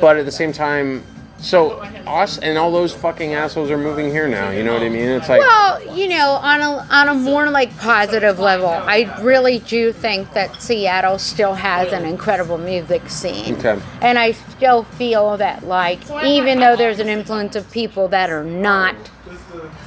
[0.00, 1.02] but at the same time
[1.40, 4.88] so us and all those fucking assholes are moving here now you know what i
[4.88, 9.14] mean it's like Well, you know, on a on a more like positive level, I
[9.22, 13.54] really do think that Seattle still has an incredible music scene.
[13.56, 13.80] Okay.
[14.00, 18.44] And I still feel that like even though there's an influence of people that are
[18.44, 18.94] not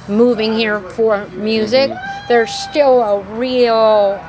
[0.08, 2.28] moving here for music, Mm-hmm.
[2.28, 4.20] there's still a real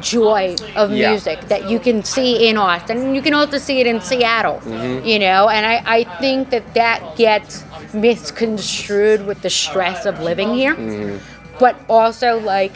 [0.00, 1.10] joy of Yeah.
[1.10, 4.60] music that you can see in Austin and you can also see it in Seattle
[4.64, 5.06] Mm-hmm.
[5.06, 10.54] you know and I, I think that that gets misconstrued with the stress of living
[10.54, 11.18] here Mm-hmm.
[11.58, 12.72] but also like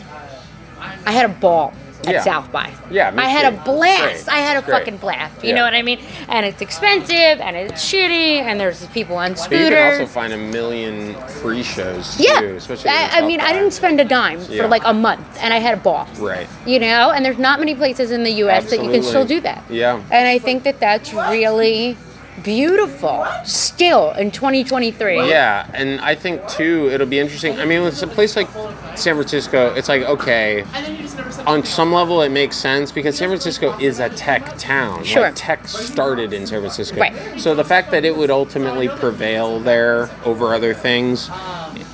[1.06, 1.72] I had a ball
[2.06, 2.22] at Yeah.
[2.22, 2.70] South by.
[2.90, 4.26] Yeah, I had a blast.
[4.26, 4.28] Great.
[4.36, 4.78] I had a Great.
[4.78, 5.42] fucking blast.
[5.42, 5.56] You Yeah.
[5.56, 5.98] know what I mean?
[6.28, 10.32] And it's expensive and it's shitty and there's people on but you can also find
[10.32, 14.40] a million free shows Yeah, too, especially I, I mean, I didn't spend a dime
[14.48, 14.62] Yeah.
[14.62, 16.06] for like a month, and I had a ball.
[16.18, 16.46] Right.
[16.66, 18.68] You know, and there's not many places in the U.S.
[18.70, 19.62] that you can still do that.
[19.70, 20.00] Yeah.
[20.10, 21.96] And I think that that's really
[22.42, 25.28] beautiful still in 2023.
[25.28, 27.58] Yeah, and I think too it'll be interesting.
[27.58, 28.48] I mean, with a place like
[28.96, 30.64] San Francisco, it's like okay,
[31.46, 35.04] on some level it makes sense because San Francisco is a tech town.
[35.04, 35.22] Sure.
[35.22, 37.00] Like, tech started in San Francisco.
[37.00, 37.40] Right.
[37.40, 41.30] So the fact that it would ultimately prevail there over other things,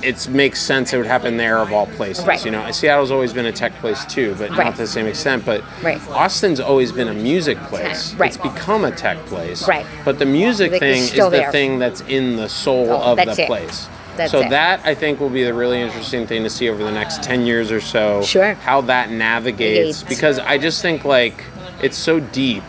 [0.01, 2.25] it makes sense it would happen there of all places.
[2.25, 2.43] Right.
[2.43, 4.65] You know, Seattle's always been a tech place too, but Right.
[4.65, 5.45] not to the same extent.
[5.45, 5.99] But Right.
[6.09, 8.13] Austin's always been a music place.
[8.15, 8.27] Right.
[8.27, 9.67] It's become a tech place.
[9.67, 9.85] Right.
[10.05, 11.51] But the music thing is the there.
[11.51, 13.47] thing that's in the soul Oh, of the it.
[13.47, 13.87] place.
[14.17, 14.49] That's so it.
[14.49, 17.45] that I think will be the really interesting thing to see over the next ten
[17.45, 18.21] years or so.
[18.23, 18.53] Sure.
[18.55, 20.03] How that navigates Navigates.
[20.03, 21.43] because I just think like
[21.81, 22.63] it's so deep.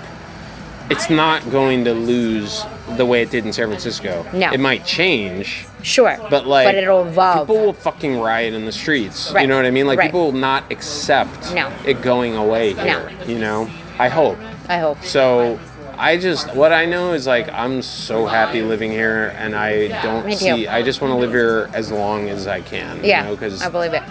[0.90, 2.64] It's not going to lose
[2.96, 4.26] the way it did in San Francisco.
[4.32, 4.50] No.
[4.52, 6.16] It might change, Sure.
[6.30, 7.46] but like but it'll evolve.
[7.46, 9.30] People will fucking riot in the streets.
[9.32, 9.42] Right.
[9.42, 9.86] You know what I mean?
[9.86, 10.06] Like Right.
[10.08, 11.70] people will not accept No.
[11.86, 13.08] it going away here.
[13.20, 13.24] No.
[13.32, 13.70] You know?
[14.00, 14.36] I hope.
[14.68, 15.04] I hope.
[15.04, 15.58] So
[16.02, 20.24] I just what I know is like I'm so happy living here, and I don't
[20.24, 20.38] Me too.
[20.38, 20.66] see.
[20.66, 23.04] I just want to live here as long as I can.
[23.04, 23.22] Yeah.
[23.22, 24.02] You know, because I believe it.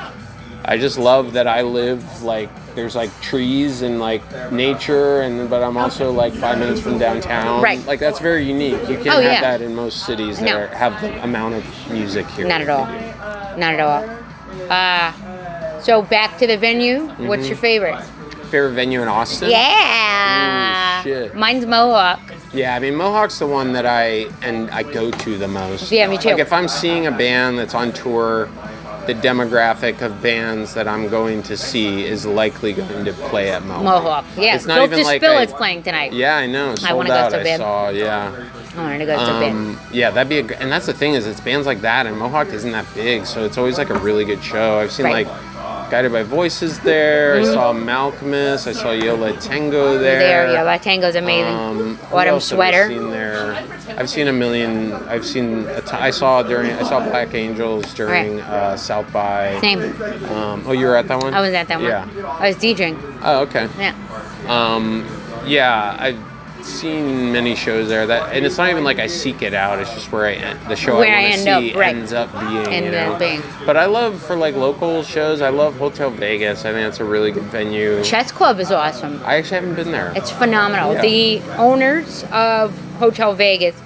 [0.66, 4.22] I just love that I live like there's like trees and like
[4.52, 7.64] nature, and but I'm also like five minutes from downtown.
[7.64, 7.84] Right.
[7.88, 8.80] Like that's very unique.
[8.88, 9.42] You can't Oh, have yeah.
[9.42, 10.58] that in most cities that No.
[10.60, 12.46] are, have the amount of music here.
[12.48, 12.86] Not at all.
[13.58, 14.04] Not at all.
[14.70, 17.08] Uh, so back to the venue.
[17.26, 17.48] What's Mm-hmm.
[17.50, 18.06] your favorite?
[18.50, 19.50] Favorite venue in Austin?
[19.50, 21.00] Yeah.
[21.00, 21.36] Ooh, shit.
[21.36, 22.20] Mine's Mohawk.
[22.54, 25.92] Yeah, I mean Mohawk's the one that I and I go to the most.
[25.92, 26.30] Yeah, me too.
[26.30, 28.50] Like if I'm seeing a band that's on tour,
[29.06, 33.64] the demographic of bands that I'm going to see is likely going to play at
[33.64, 33.84] Mohawk.
[34.04, 34.26] Mohawk.
[34.38, 34.56] Yeah.
[34.56, 36.14] It's not Built even to like Spill I- is playing tonight.
[36.14, 36.76] Yeah, I know.
[36.76, 37.32] Sold wanna go out.
[37.32, 37.90] so I saw.
[37.90, 38.50] Yeah.
[38.76, 39.52] I wanted to go bad.
[39.52, 40.58] Um, yeah, that'd be a.
[40.60, 43.44] And that's the thing is, it's bands like that, and Mohawk isn't that big, so
[43.44, 44.80] it's always like a really good show.
[44.80, 45.26] I've seen Right.
[45.28, 45.49] Like
[45.90, 47.38] Guided by Voices there.
[47.40, 48.68] I saw Malkmus.
[48.68, 50.20] I saw Yo La Tengo there.
[50.20, 51.54] There, that tango's amazing.
[51.54, 52.84] Um, Autumn sweater.
[52.84, 53.54] I seen there?
[53.98, 54.94] I've seen a million.
[54.94, 55.66] I've seen.
[55.68, 56.72] A t- I saw during.
[56.74, 58.44] I saw Black Angels during Right.
[58.48, 59.60] uh, South by.
[59.62, 59.80] Same.
[60.32, 61.34] Um, oh, you were at that one.
[61.34, 61.90] I was at that one.
[61.90, 62.08] Yeah.
[62.40, 63.20] I was DJing.
[63.24, 63.68] Oh, okay.
[63.80, 63.96] Yeah.
[64.48, 65.06] Um,
[65.48, 66.20] yeah, I've
[66.70, 68.06] seen many shows there.
[68.08, 69.80] That and it's not even like I seek it out.
[69.80, 71.80] It's just where I en- the show Where I I want to end up, see
[71.80, 71.96] right.
[71.96, 72.68] ends up being.
[72.68, 73.14] End you know?
[73.14, 73.42] up being.
[73.66, 75.42] But I love for like local shows.
[75.42, 76.66] I love Hotel Vegas.
[76.66, 78.04] I think it's a really good venue.
[78.04, 79.22] Chess Club is awesome.
[79.26, 80.14] I actually haven't been there.
[80.16, 80.94] It's phenomenal.
[80.94, 81.02] Yeah.
[81.02, 83.82] The owners of Hotel Vegas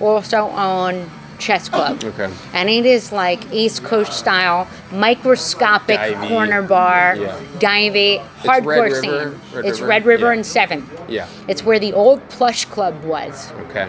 [0.00, 2.02] also own Chess Club.
[2.02, 2.30] Okay.
[2.52, 6.28] And it is like East Coast style, microscopic Divey.
[6.28, 7.36] corner bar, Yeah.
[7.58, 9.00] divey, Red hardcore River?
[9.00, 9.40] scene.
[9.54, 9.88] Red it's River?
[9.88, 10.32] Red River Yeah.
[10.32, 11.00] and Seventh.
[11.08, 11.26] Yeah.
[11.46, 13.52] It's where the old Plush Club was.
[13.68, 13.88] Okay.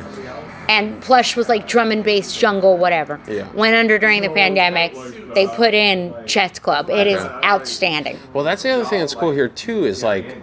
[0.68, 3.20] And Plush was like drum and bass, jungle, whatever.
[3.28, 3.46] Yeah.
[3.54, 4.96] Went under during the pandemic.
[5.34, 6.90] They put in Chess Club.
[6.90, 7.34] It is Okay.
[7.48, 8.20] outstanding.
[8.34, 10.38] Well, that's the other thing that's cool here too is like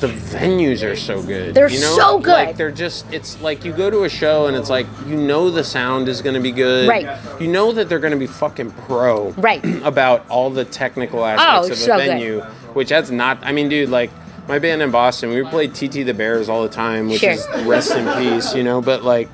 [0.00, 1.54] the venues are so good.
[1.54, 1.96] They're you know?
[1.96, 2.32] so good.
[2.32, 5.50] Like they're just it's like you go to a show and it's like you know
[5.50, 6.88] the sound is going to be good.
[6.88, 7.18] Right.
[7.40, 9.30] You know that they're going to be fucking pro.
[9.32, 9.64] Right.
[9.84, 12.06] about all the technical oh, aspects Oh, of so a good.
[12.06, 12.40] venue,
[12.74, 13.38] which that's not.
[13.42, 14.10] I mean, dude, like
[14.48, 17.30] my band in Boston, we played TT the Bears all the time, which Sure.
[17.30, 18.80] is rest in peace, you know.
[18.80, 19.28] But like.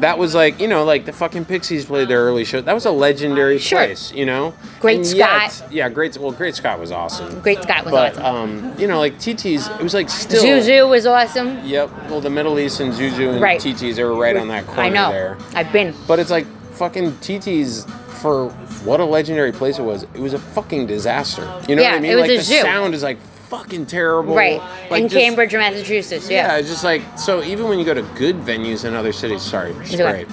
[0.00, 2.60] That was like you know like the fucking Pixies played their early show.
[2.60, 3.78] That was a legendary Sure.
[3.78, 4.52] place, you know.
[4.80, 5.18] Great And Scott.
[5.62, 6.16] yet- yeah, great.
[6.18, 7.40] Well, Great Scott was awesome.
[7.40, 8.24] Great Scott was But awesome.
[8.70, 10.42] um, you know, like TT's, it was like still.
[10.42, 11.60] Zuzu was awesome.
[11.64, 11.90] Yep.
[12.10, 13.60] Well, the Middle East and Zuzu and Right.
[13.60, 15.10] TT's, they were right on that corner I know.
[15.10, 15.38] there.
[15.54, 15.94] I've been.
[16.06, 17.86] But it's like fucking TT's
[18.20, 18.48] for
[18.84, 20.02] what a legendary place it was.
[20.02, 21.42] It was a fucking disaster.
[21.68, 22.10] You know Yeah, what I mean?
[22.12, 22.60] it was like a the zoo.
[22.60, 24.34] sound is like fucking terrible.
[24.34, 24.60] Right.
[24.90, 26.28] Like in just- Cambridge, Massachusetts.
[26.30, 26.56] Yeah, Yeah.
[26.58, 27.42] it's just like so.
[27.42, 30.26] Even when you go to good venues in other cities, sorry, spray.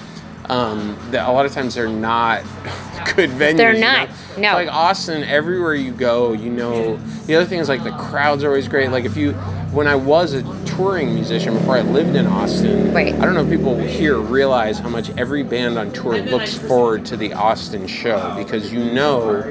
[0.50, 2.42] Um, that a lot of times they're not
[3.16, 3.58] good venues.
[3.58, 3.94] They're you know?
[3.94, 4.54] not, no.
[4.54, 6.98] Like Austin, everywhere you go, you know.
[7.28, 8.92] The other thing is like the crowds are always great.
[8.92, 9.32] Like if you,
[9.72, 13.14] when I was a touring musician before I lived in Austin, Right.
[13.14, 17.06] I don't know if people here realize how much every band on tour looks forward
[17.06, 19.44] to the Austin show because you know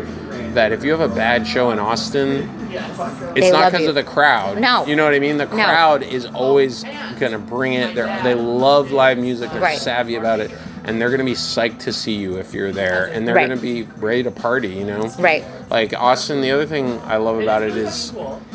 [0.54, 4.02] that if you have a bad show in Austin, it's They not because of the
[4.04, 4.60] crowd.
[4.60, 4.86] No.
[4.86, 5.36] You know what I mean?
[5.36, 5.50] The No.
[5.64, 6.84] crowd is always
[7.18, 7.94] gonna bring it.
[7.94, 9.50] They're, they love live music.
[9.52, 9.78] They're Right.
[9.78, 10.50] savvy about it,
[10.84, 13.48] and they're gonna be psyched to see you if you're there, and they're Right.
[13.48, 14.68] gonna be ready to party.
[14.68, 15.10] You know?
[15.18, 15.44] Right.
[15.70, 16.40] Like Austin.
[16.40, 18.12] The other thing I love about it is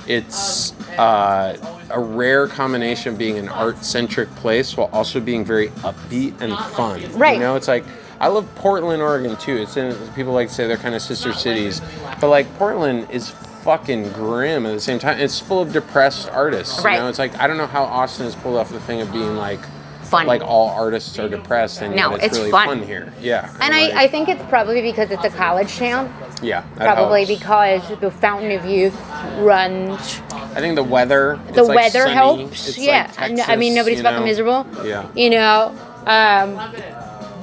[0.08, 1.56] it's uh,
[1.92, 7.02] a rare combination of being an art-centric place while also being very upbeat and fun.
[7.14, 7.36] Right.
[7.36, 7.84] You know, it's like.
[8.20, 9.56] I love Portland, Oregon too.
[9.58, 11.82] It's in people like to say they're kind of sister cities,
[12.20, 15.20] but like Portland is fucking grim at the same time.
[15.20, 16.84] It's full of depressed artists.
[16.84, 16.94] Right.
[16.96, 19.12] You know, it's like I don't know how Austin has pulled off the thing of
[19.12, 19.60] being like
[20.04, 20.26] Fun.
[20.26, 22.82] like all artists are depressed and No, it's, it's really fun.
[22.82, 23.12] here.
[23.20, 23.54] Yeah.
[23.60, 26.14] And I, I think it's probably because it's a college town.
[26.42, 27.40] yeah, Probably helps.
[27.42, 28.98] because the Fountain of Youth
[29.40, 30.22] runs.
[30.32, 31.38] I think the weather.
[31.52, 32.14] The it's, like, weather sunny.
[32.14, 32.78] helps.
[32.78, 33.12] Yeah.
[33.20, 34.26] like And, I mean, nobody's fucking know?
[34.26, 34.66] miserable.
[34.86, 35.10] Yeah.
[35.14, 35.76] You know?
[36.06, 36.56] Um,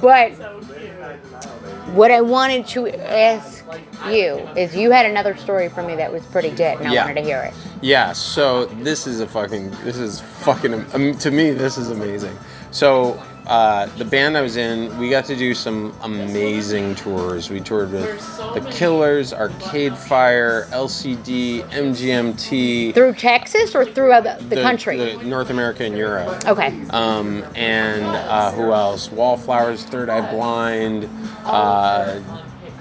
[0.01, 0.54] but
[1.95, 3.63] what I wanted to ask
[4.11, 7.05] you is you had another story for me that was pretty good, and I Yeah.
[7.05, 7.53] wanted to hear it.
[7.81, 12.37] Yeah, so this is a fucking, this is fucking, um, to me, this is amazing.
[12.71, 17.49] So, uh, the band I was in, we got to do some amazing tours.
[17.49, 24.61] We toured with The Killers, Arcade Fire, LCD, MGMT, Through Texas or through the, the,
[24.61, 24.97] country?
[24.97, 26.45] the North America and Europe.
[26.47, 26.73] okay.
[26.89, 29.11] Um, and uh, who else?
[29.11, 31.09] Wallflowers, Third Eye Blind,
[31.45, 32.19] uh,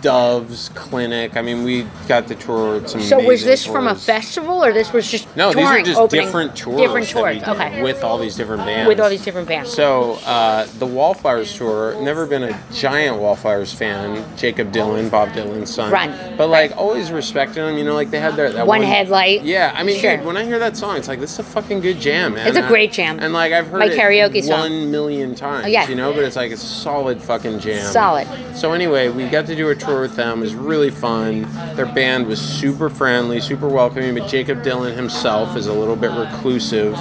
[0.05, 1.35] Doves, Clinic.
[1.35, 3.01] I mean, we got the tour some.
[3.01, 5.99] So was this from a festival or this was just No, touring, these are just
[5.99, 6.77] opening, different tours.
[6.77, 7.43] Different tours.
[7.43, 7.83] Okay.
[7.83, 8.87] With all these different bands.
[8.87, 9.73] With all these different bands.
[9.73, 11.99] So uh, the Wallflowers tour.
[12.03, 14.23] Never been a giant Wallflowers fan.
[14.37, 15.91] Jakob Dylan, Bob Dylan's son.
[15.91, 17.79] Right, But like always respected them.
[17.79, 19.43] You know, like they had their that One headlight.
[19.43, 20.19] Yeah, I mean, Sure.
[20.19, 22.47] dude, when I hear that song, it's like this is a fucking good jam, man.
[22.47, 23.21] It's a great jam.
[23.21, 24.59] And like I've heard My it karaoke song.
[24.61, 25.65] one million times.
[25.65, 25.89] Oh, yeah.
[25.89, 27.91] You know, but it's like a solid fucking jam.
[27.91, 28.29] Solid.
[28.55, 30.39] So anyway, we got to do a tour with them.
[30.39, 31.43] It was really fun.
[31.77, 34.15] Their band was super friendly, super welcoming.
[34.15, 36.95] But Jakob Dylan himself is a little bit reclusive,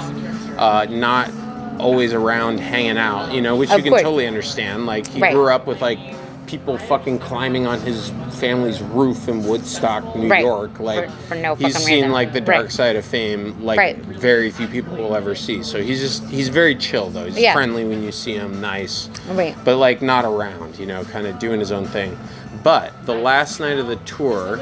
[0.58, 1.30] uh, not
[1.78, 3.32] always around hanging out.
[3.32, 4.02] You know, which Of you can course.
[4.02, 4.86] totally understand.
[4.86, 5.32] Like he Right.
[5.34, 5.98] grew up with like
[6.46, 10.44] people fucking climbing on his family's roof in Woodstock, New Right.
[10.44, 10.78] York.
[10.78, 12.12] Like For- for no he's seen reason.
[12.12, 12.72] like the dark Right.
[12.72, 13.96] side of fame, like Right.
[13.96, 15.62] very few people will ever see.
[15.62, 17.24] So he's just he's very chill though.
[17.24, 17.54] He's Yeah.
[17.54, 19.56] friendly when you see him, nice Right.
[19.64, 22.16] but like not around, you know, kind of doing his own thing.
[22.64, 24.58] But the last night of the tour,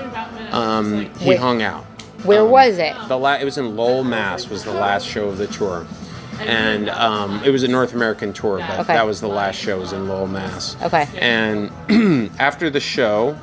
[0.50, 1.38] um, he Wait.
[1.38, 1.84] hung out.
[2.24, 2.94] Where Um, was it?
[3.08, 4.48] The la- it was in Lowell, Mass.
[4.48, 5.86] Was the last show of the tour,
[6.40, 8.92] and um, it was a North American tour, but Okay.
[8.94, 9.78] that was the last show.
[9.78, 10.76] Was in Lowell, Mass.
[10.82, 11.08] Okay.
[11.18, 11.70] And
[12.38, 13.36] after the show,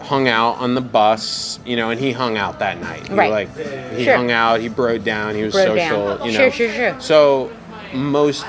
[0.00, 3.08] hung out on the bus, you know, and he hung out that night.
[3.08, 3.30] He, Right.
[3.30, 3.56] Like
[3.96, 4.16] he Sure.
[4.16, 4.60] hung out.
[4.60, 5.34] He broed down.
[5.34, 6.16] He was Broed social.
[6.18, 6.24] down.
[6.24, 6.50] You Sure, know.
[6.50, 6.96] sure, sure.
[7.00, 7.50] So
[7.92, 8.46] most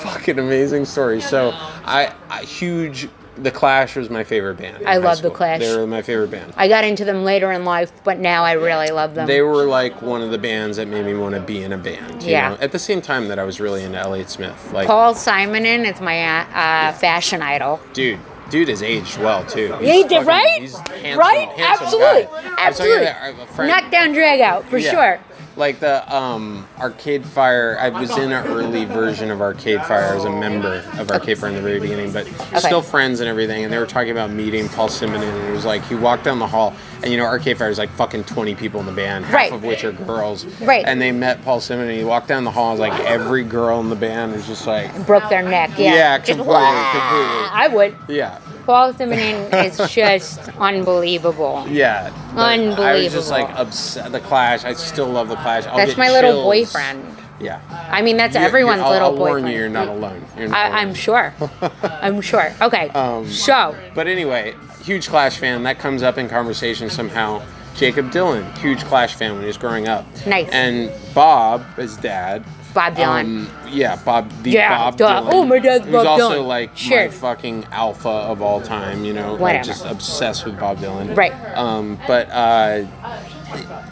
[0.00, 1.20] fucking amazing story.
[1.20, 1.52] So
[1.84, 3.08] I, I huge.
[3.42, 4.86] The Clash was my favorite band.
[4.86, 5.30] I love The.
[5.30, 5.60] Clash.
[5.60, 6.52] They were my favorite band.
[6.56, 9.26] I got into them later in life, but now I really love them.
[9.26, 11.78] They were like one of the bands that made me want to be in a
[11.78, 12.22] band.
[12.22, 12.48] You Yeah.
[12.50, 12.56] Know?
[12.60, 14.72] At the same time that I was really into Elliott Smith.
[14.72, 17.80] Like, Paul Simonon is my uh, uh, fashion idol.
[17.92, 18.18] dude,
[18.50, 19.76] dude has aged well too.
[19.80, 20.60] Yeah, he did, right?
[20.60, 21.48] He's handsome, right?
[21.50, 22.22] handsome Absolutely.
[22.24, 22.54] guy.
[22.58, 23.04] I was telling you Absolutely.
[23.04, 24.90] that, I have Knockdown drag out, for Yeah.
[24.90, 25.20] sure.
[25.58, 30.04] Like the um, Arcade Fire, I was in an early version of Arcade Fire.
[30.04, 32.26] I was a member of Arcade Fire in the very beginning, but
[32.60, 33.64] still friends and everything.
[33.64, 36.38] And they were talking about meeting Paul Simon, and it was like he walked down
[36.38, 39.24] the hall, and you know Arcade Fire is like fucking twenty people in the band,
[39.24, 39.52] half Right.
[39.52, 40.44] of which are girls.
[40.60, 40.84] Right.
[40.86, 43.42] And they met Paul Simon, And he walked down the hall, and was like every
[43.42, 45.92] girl in the band was just like, Broke their neck, yeah.
[45.92, 46.54] Yeah, completely, completely.
[46.54, 47.96] I would.
[48.08, 48.38] yeah.
[48.68, 51.64] Paul Simonon is just unbelievable.
[51.70, 52.82] Yeah, Unbelievable.
[52.84, 54.12] I was just like upset.
[54.12, 54.64] The Clash.
[54.64, 55.64] I still love the Clash.
[55.66, 56.44] I'll That's my little chills.
[56.44, 57.16] boyfriend.
[57.40, 57.62] Yeah.
[57.90, 59.44] I mean, that's You're- everyone's I'll, little I'll boyfriend.
[59.44, 60.22] warn you, you're not alone.
[60.36, 60.80] You're not I.
[60.82, 61.32] I'm sure.
[61.82, 62.52] I'm sure.
[62.60, 62.90] Okay.
[62.90, 65.62] Um, so, But anyway, huge Clash fan.
[65.62, 67.40] That comes up in conversation somehow.
[67.74, 70.04] Jakob Dylan, huge Clash fan when he was growing up.
[70.26, 70.50] Nice.
[70.50, 72.44] And Bob, his dad.
[72.74, 73.20] Bob Dylan.
[73.24, 74.30] Um, yeah, Bob.
[74.42, 75.22] The Yeah, Bob duh.
[75.22, 75.28] Dylan.
[75.32, 76.46] Oh, my dad's Who's Bob also Dylan.
[76.46, 77.04] like Sure.
[77.04, 79.04] my fucking alpha of all time.
[79.04, 81.16] You know, like just obsessed with Bob Dylan.
[81.16, 81.32] Right.
[81.56, 82.84] Um, but uh,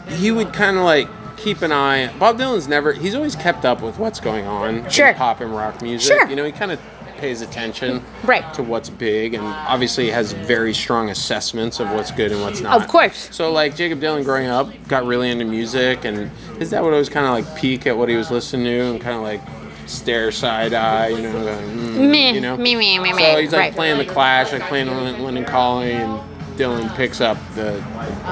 [0.09, 2.07] he would kind of like keep an eye.
[2.17, 2.93] Bob Dylan's never.
[2.93, 5.07] He's always kept up with what's going on Sure.
[5.09, 6.17] in pop and rock music.
[6.17, 6.27] Sure.
[6.29, 6.79] You know, he kind of
[7.17, 8.51] pays attention Right.
[8.53, 12.81] to what's big and obviously has very strong assessments of what's good and what's not.
[12.81, 13.29] Of course.
[13.31, 17.09] So like Jakob Dylan growing up got really into music and his dad would always
[17.09, 19.41] kind of like peek at what he was listening to and kind of like
[19.87, 22.57] stare side eye, you know, going, mm, Meh, you know.
[22.57, 23.73] meh, meh, meh, so he's like Right.
[23.75, 26.19] playing the Clash, like playing London, Calling, and
[26.57, 27.81] Dylan picks up the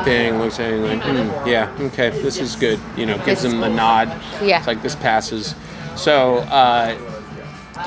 [0.04, 2.80] thing, looks at it, and like, hmm, yeah, okay, this is good.
[2.98, 4.10] You know, gives him the nod.
[4.44, 4.58] Yeah.
[4.58, 5.56] It's like this passes.
[5.96, 6.98] So uh,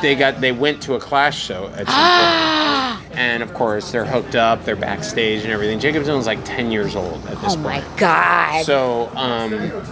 [0.03, 2.88] they got they went to a Clash show at some point, ah!
[3.18, 5.81] And of course they're hooked up, they're backstage and everything.
[5.81, 7.85] Jakob Dylan's like ten years old at this point.
[7.85, 7.98] oh my.
[7.98, 8.64] God.
[8.64, 9.50] So um,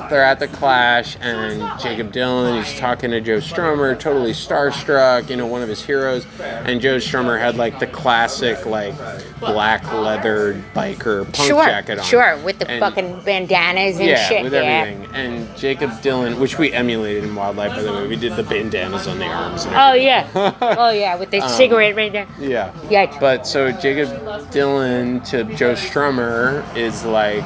[0.08, 5.36] they're at the Clash, and Jakob Dylan, he's talking to Joe Strummer, totally starstruck, you
[5.36, 6.24] know, one of his heroes.
[6.40, 8.94] And Joe Strummer had like the classic, like
[9.40, 11.64] black leather biker punk sure.
[11.64, 12.04] jacket on.
[12.04, 12.38] Sure.
[12.44, 14.44] With the And- fucking bandanas and yeah, shit.
[14.44, 14.60] with yeah.
[14.60, 15.14] everything.
[15.14, 19.08] And Jakob Dylan, which we emulated in Wildlife, by the way, we did the bandanas
[19.08, 20.28] on the arms and Oh, yeah.
[20.60, 21.16] oh, yeah.
[21.16, 22.28] With the cigarette right there.
[22.38, 22.72] Yeah.
[22.88, 23.15] Yeah.
[23.20, 24.08] But so Jakob
[24.50, 27.44] Dylan to Joe Strummer is like,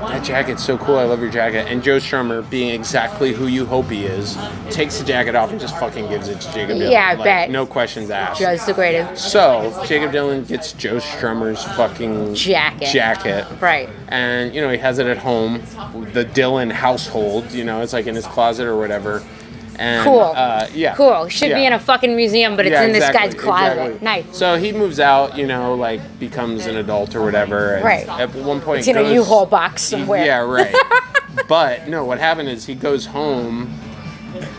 [0.00, 0.96] that jacket's so cool.
[0.96, 1.66] I love your jacket.
[1.68, 4.36] And Joe Strummer, being exactly who you hope he is,
[4.70, 6.90] takes the jacket off and just fucking gives it to Jakob Dylan.
[6.90, 7.50] Yeah, I like, bet.
[7.50, 8.40] No questions asked.
[8.40, 9.30] Joe's the greatest.
[9.30, 12.92] So Jakob Dylan gets Joe Strummer's fucking Jacket.
[12.92, 13.46] Jacket.
[13.60, 13.90] Right.
[14.08, 15.60] And you know he has it at home,
[16.12, 17.52] the Dylan household.
[17.52, 19.22] You know it's like in his closet or whatever.
[19.80, 20.20] And, Cool.
[20.20, 20.94] Uh, yeah.
[20.94, 21.28] Cool.
[21.28, 23.72] Should be in a fucking museum, but it's Yeah, in this exactly, guy's closet.
[23.80, 24.04] exactly.
[24.04, 24.24] Nice.
[24.36, 27.76] So he moves out, you know, like becomes an adult or whatever.
[27.76, 28.06] and Right.
[28.06, 30.24] At one point, It's in a U-Haul box somewhere.
[30.24, 30.74] Yeah, right.
[31.48, 33.72] but no, what happened is he goes home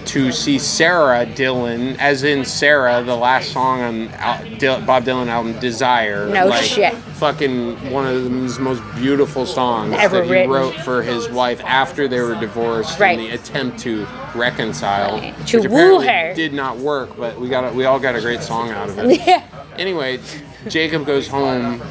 [0.06, 6.28] to see Sarah Dylan, as in Sarah, the last song on Bob Dylan album Desire.
[6.30, 6.94] No like, shit.
[6.94, 10.50] Fucking one of his most beautiful songs Ever that he written.
[10.52, 13.18] wrote for his wife after they were divorced Right.
[13.20, 14.06] in the attempt to
[14.36, 15.20] reconcile.
[15.48, 16.34] To which woo her.
[16.34, 18.98] Did not work, but we got a, we all got a great song out of
[19.00, 19.22] it.
[19.28, 19.44] Yeah.
[19.78, 20.20] Anyway,
[20.68, 21.82] Jakob goes home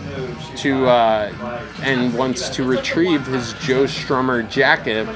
[0.57, 1.33] to uh,
[1.83, 5.07] and wants to retrieve his Joe Strummer jacket,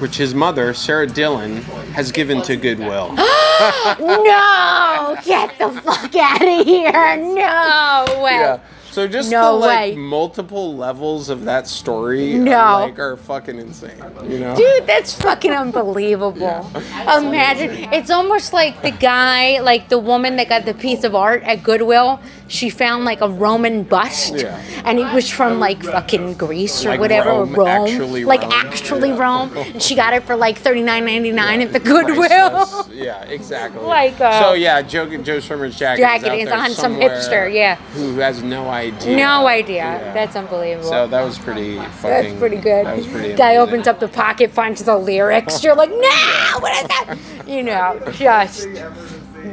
[0.00, 3.16] which his mother, Sarah Dylan, has given to Goodwill.
[4.00, 5.16] No!
[5.24, 7.16] Get the fuck out of here!
[7.16, 8.32] No way!
[8.32, 8.58] yeah.
[8.92, 9.96] So just No the like way.
[9.96, 12.52] multiple levels of that story No.
[12.52, 13.96] are, like are fucking insane.
[14.28, 14.54] You know?
[14.54, 16.70] Dude, that's fucking unbelievable.
[17.16, 17.92] Imagine.
[17.92, 21.62] It's almost like the guy, like the woman that got the piece of art at
[21.62, 24.34] Goodwill, she found like a Roman bust.
[24.36, 24.60] Yeah.
[24.84, 27.30] And it was from like fucking Greece or Like whatever.
[27.30, 27.68] Rome, Rome.
[27.68, 28.52] actually like Rome.
[28.52, 29.56] actually Rome.
[29.56, 32.18] And she got it for like thirty nine ninety nine at the Priceless.
[32.18, 32.88] Goodwill.
[32.92, 33.80] Yeah, exactly.
[33.82, 36.94] Like, uh, so yeah, Joe, Joe Strummer's jacket, Jacket is, out is there on some
[36.96, 37.76] hipster, yeah.
[37.94, 38.81] who has no idea.
[38.90, 39.76] No idea.
[39.76, 40.12] Yeah.
[40.12, 40.88] That's unbelievable.
[40.88, 42.00] So that was pretty fucking.
[42.02, 42.86] That's pretty good.
[42.86, 43.34] That was pretty.
[43.34, 45.62] Guy opens up the pocket, finds the lyrics.
[45.62, 47.16] You're like, no, what is that?
[47.46, 48.66] You know, just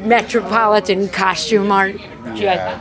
[0.03, 1.97] metropolitan costume art.
[2.27, 2.79] Just Yeah.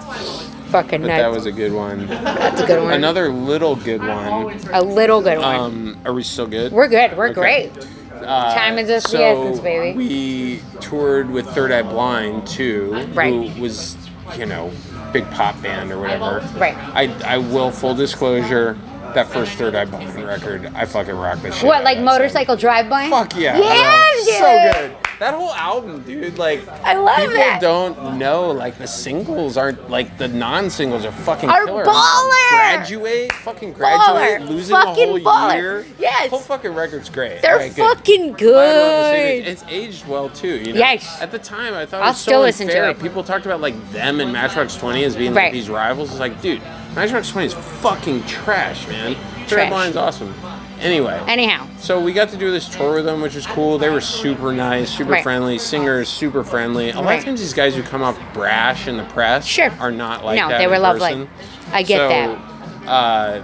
[0.71, 1.23] fucking But nuts.
[1.23, 2.07] that was a good one.
[2.07, 2.93] That's a good one.
[2.93, 4.59] Another little good one.
[4.73, 5.57] a little good one.
[5.57, 6.73] Um, are we still good?
[6.73, 7.17] We're good.
[7.17, 7.35] We're Okay.
[7.41, 7.73] great.
[8.21, 9.97] Uh, Time is the so essence, baby.
[9.97, 13.33] We toured with Third Eye Blind too, Right.
[13.33, 13.97] who was,
[14.37, 14.71] you know,
[15.13, 16.41] big pop band or whatever.
[16.59, 16.77] Right.
[16.77, 18.77] I, I will full disclosure.
[19.15, 21.67] That first Third Eye Blind record, I fucking rock the shit.
[21.67, 23.09] What, like motorcycle drive-by?
[23.09, 23.59] Fuck yeah!
[23.59, 24.35] Yeah, dude.
[24.35, 25.08] So good.
[25.19, 26.39] That whole album, dude.
[26.39, 27.61] Like, I love people that.
[27.61, 28.53] don't know.
[28.53, 31.85] Like, the singles aren't like the non-singles are fucking Are killer.
[31.85, 32.49] baller.
[32.51, 34.49] Graduate, fucking graduate, Baller.
[34.49, 35.55] losing Fucking a whole baller.
[35.57, 35.87] year.
[35.99, 36.31] Yes.
[36.31, 37.43] whole fucking record's great.
[37.43, 37.73] They're good.
[37.75, 39.45] fucking Glad we're on the same page.
[39.45, 39.51] good.
[39.51, 40.57] It's aged well too.
[40.57, 40.79] You know?
[40.79, 41.21] Yes.
[41.21, 42.91] At the time, I thought it I'll was still so listen to unfair.
[42.91, 43.01] it.
[43.01, 45.45] People talked about like them and Matchbox Twenty as being Right.
[45.47, 46.11] like these rivals.
[46.11, 46.63] It's like, dude,
[46.95, 49.17] Matchbox Twenty is fucking trash, man.
[49.17, 49.69] Third Trash.
[49.71, 50.33] Blind's awesome.
[50.81, 51.21] Anyway.
[51.27, 53.79] Anyhow, So we got to do this tour with them, which was cool.
[53.79, 55.23] They were super nice, super Right.
[55.23, 55.59] friendly.
[55.59, 56.91] Singers, super friendly.
[56.91, 57.19] A lot Right.
[57.19, 59.71] of times, these guys who come off brash in the press Sure.
[59.81, 60.59] are not like No, that.
[60.59, 61.01] they in were lovely.
[61.11, 61.29] person.
[61.73, 62.89] I get so, that.
[62.89, 63.41] Uh,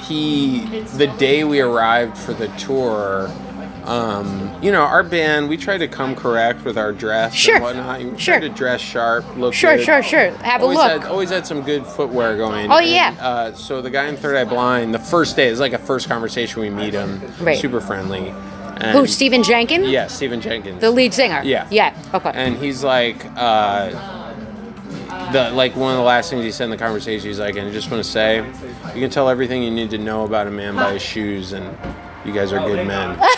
[0.00, 0.60] he,
[0.96, 3.30] the day we arrived for the tour,
[3.88, 7.54] Um, you know, our band, we try to come correct with our dress Sure.
[7.54, 7.98] and whatnot.
[8.00, 8.38] We Sure.
[8.38, 9.84] try to dress sharp, look Sure, good.
[9.86, 10.30] sure, sure.
[10.42, 11.02] Have a always look.
[11.02, 12.70] Had, always had some good footwear going.
[12.70, 13.14] Oh, And, yeah.
[13.20, 16.08] Uh, so the guy in Third Eye Blind, the first day is like a first
[16.08, 16.60] conversation.
[16.60, 17.56] We meet him, Right.
[17.58, 18.34] super friendly.
[18.80, 19.88] And Who, Stephan Jenkins?
[19.88, 20.80] Yeah, Stephan Jenkins.
[20.80, 21.40] The lead singer?
[21.44, 21.66] Yeah.
[21.70, 22.30] Yeah, okay.
[22.34, 23.90] and he's like, uh,
[25.32, 27.26] the like one of the last things he said in the conversation.
[27.28, 28.36] He's like, and I just want to say,
[28.94, 31.76] you can tell everything you need to know about a man by his shoes, and
[32.24, 33.18] you guys are good men.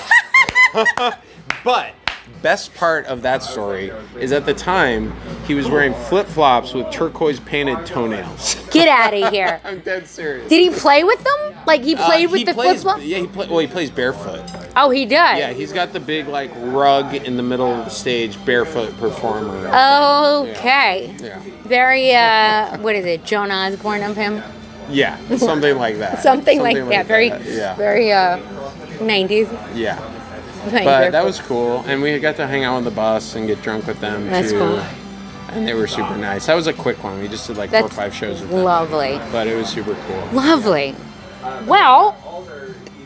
[1.65, 1.95] but
[2.43, 5.13] best part of that story is at the time
[5.47, 8.55] he was wearing flip flops with turquoise painted toenails.
[8.71, 9.61] Get out of here.
[9.65, 10.49] I'm dead serious.
[10.49, 11.55] Did he play with them?
[11.67, 13.01] Like he Uh, played with he the flip flop?
[13.03, 14.43] Yeah, he play, well, he plays barefoot.
[14.77, 15.39] Oh, he does.
[15.39, 19.69] Yeah, he's got the big like rug in the middle of the stage, barefoot performer.
[20.49, 21.15] Okay.
[21.21, 21.41] Yeah.
[21.65, 24.43] Very, uh, what is it, Joan Osborne of him?
[24.89, 26.21] Yeah, something like that.
[26.23, 27.07] Something, like, that.
[27.07, 27.77] Very, Yeah.
[27.77, 28.39] very, uh,
[28.99, 29.49] 90s.
[29.77, 30.01] Yeah.
[30.65, 33.63] But that was cool, and we got to hang out on the bus and get
[33.63, 34.59] drunk with them That's too.
[34.59, 34.85] cool.
[35.53, 36.47] And they were super nice.
[36.47, 37.19] That was a quick one.
[37.21, 38.63] We just did like four or five shows with them.
[38.63, 39.19] lovely.
[39.33, 40.29] But it was super cool.
[40.33, 40.95] Lovely.
[41.67, 42.13] Well,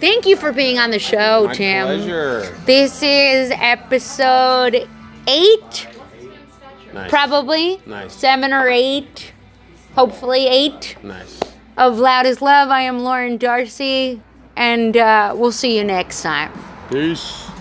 [0.01, 1.87] thank you for being on the show, My Tim.
[1.87, 2.55] pleasure.
[2.67, 4.87] This is episode
[5.27, 5.89] eight,
[6.93, 7.09] Nice.
[7.09, 7.81] probably.
[7.87, 8.13] Nice.
[8.15, 9.33] Seven or eight.
[9.95, 11.41] Hopefully eight Nice.
[11.79, 12.69] of Loud as Love.
[12.69, 14.21] I am Lauren Darcy,
[14.57, 16.53] and uh, we'll see you next time.
[16.91, 17.44] Peace.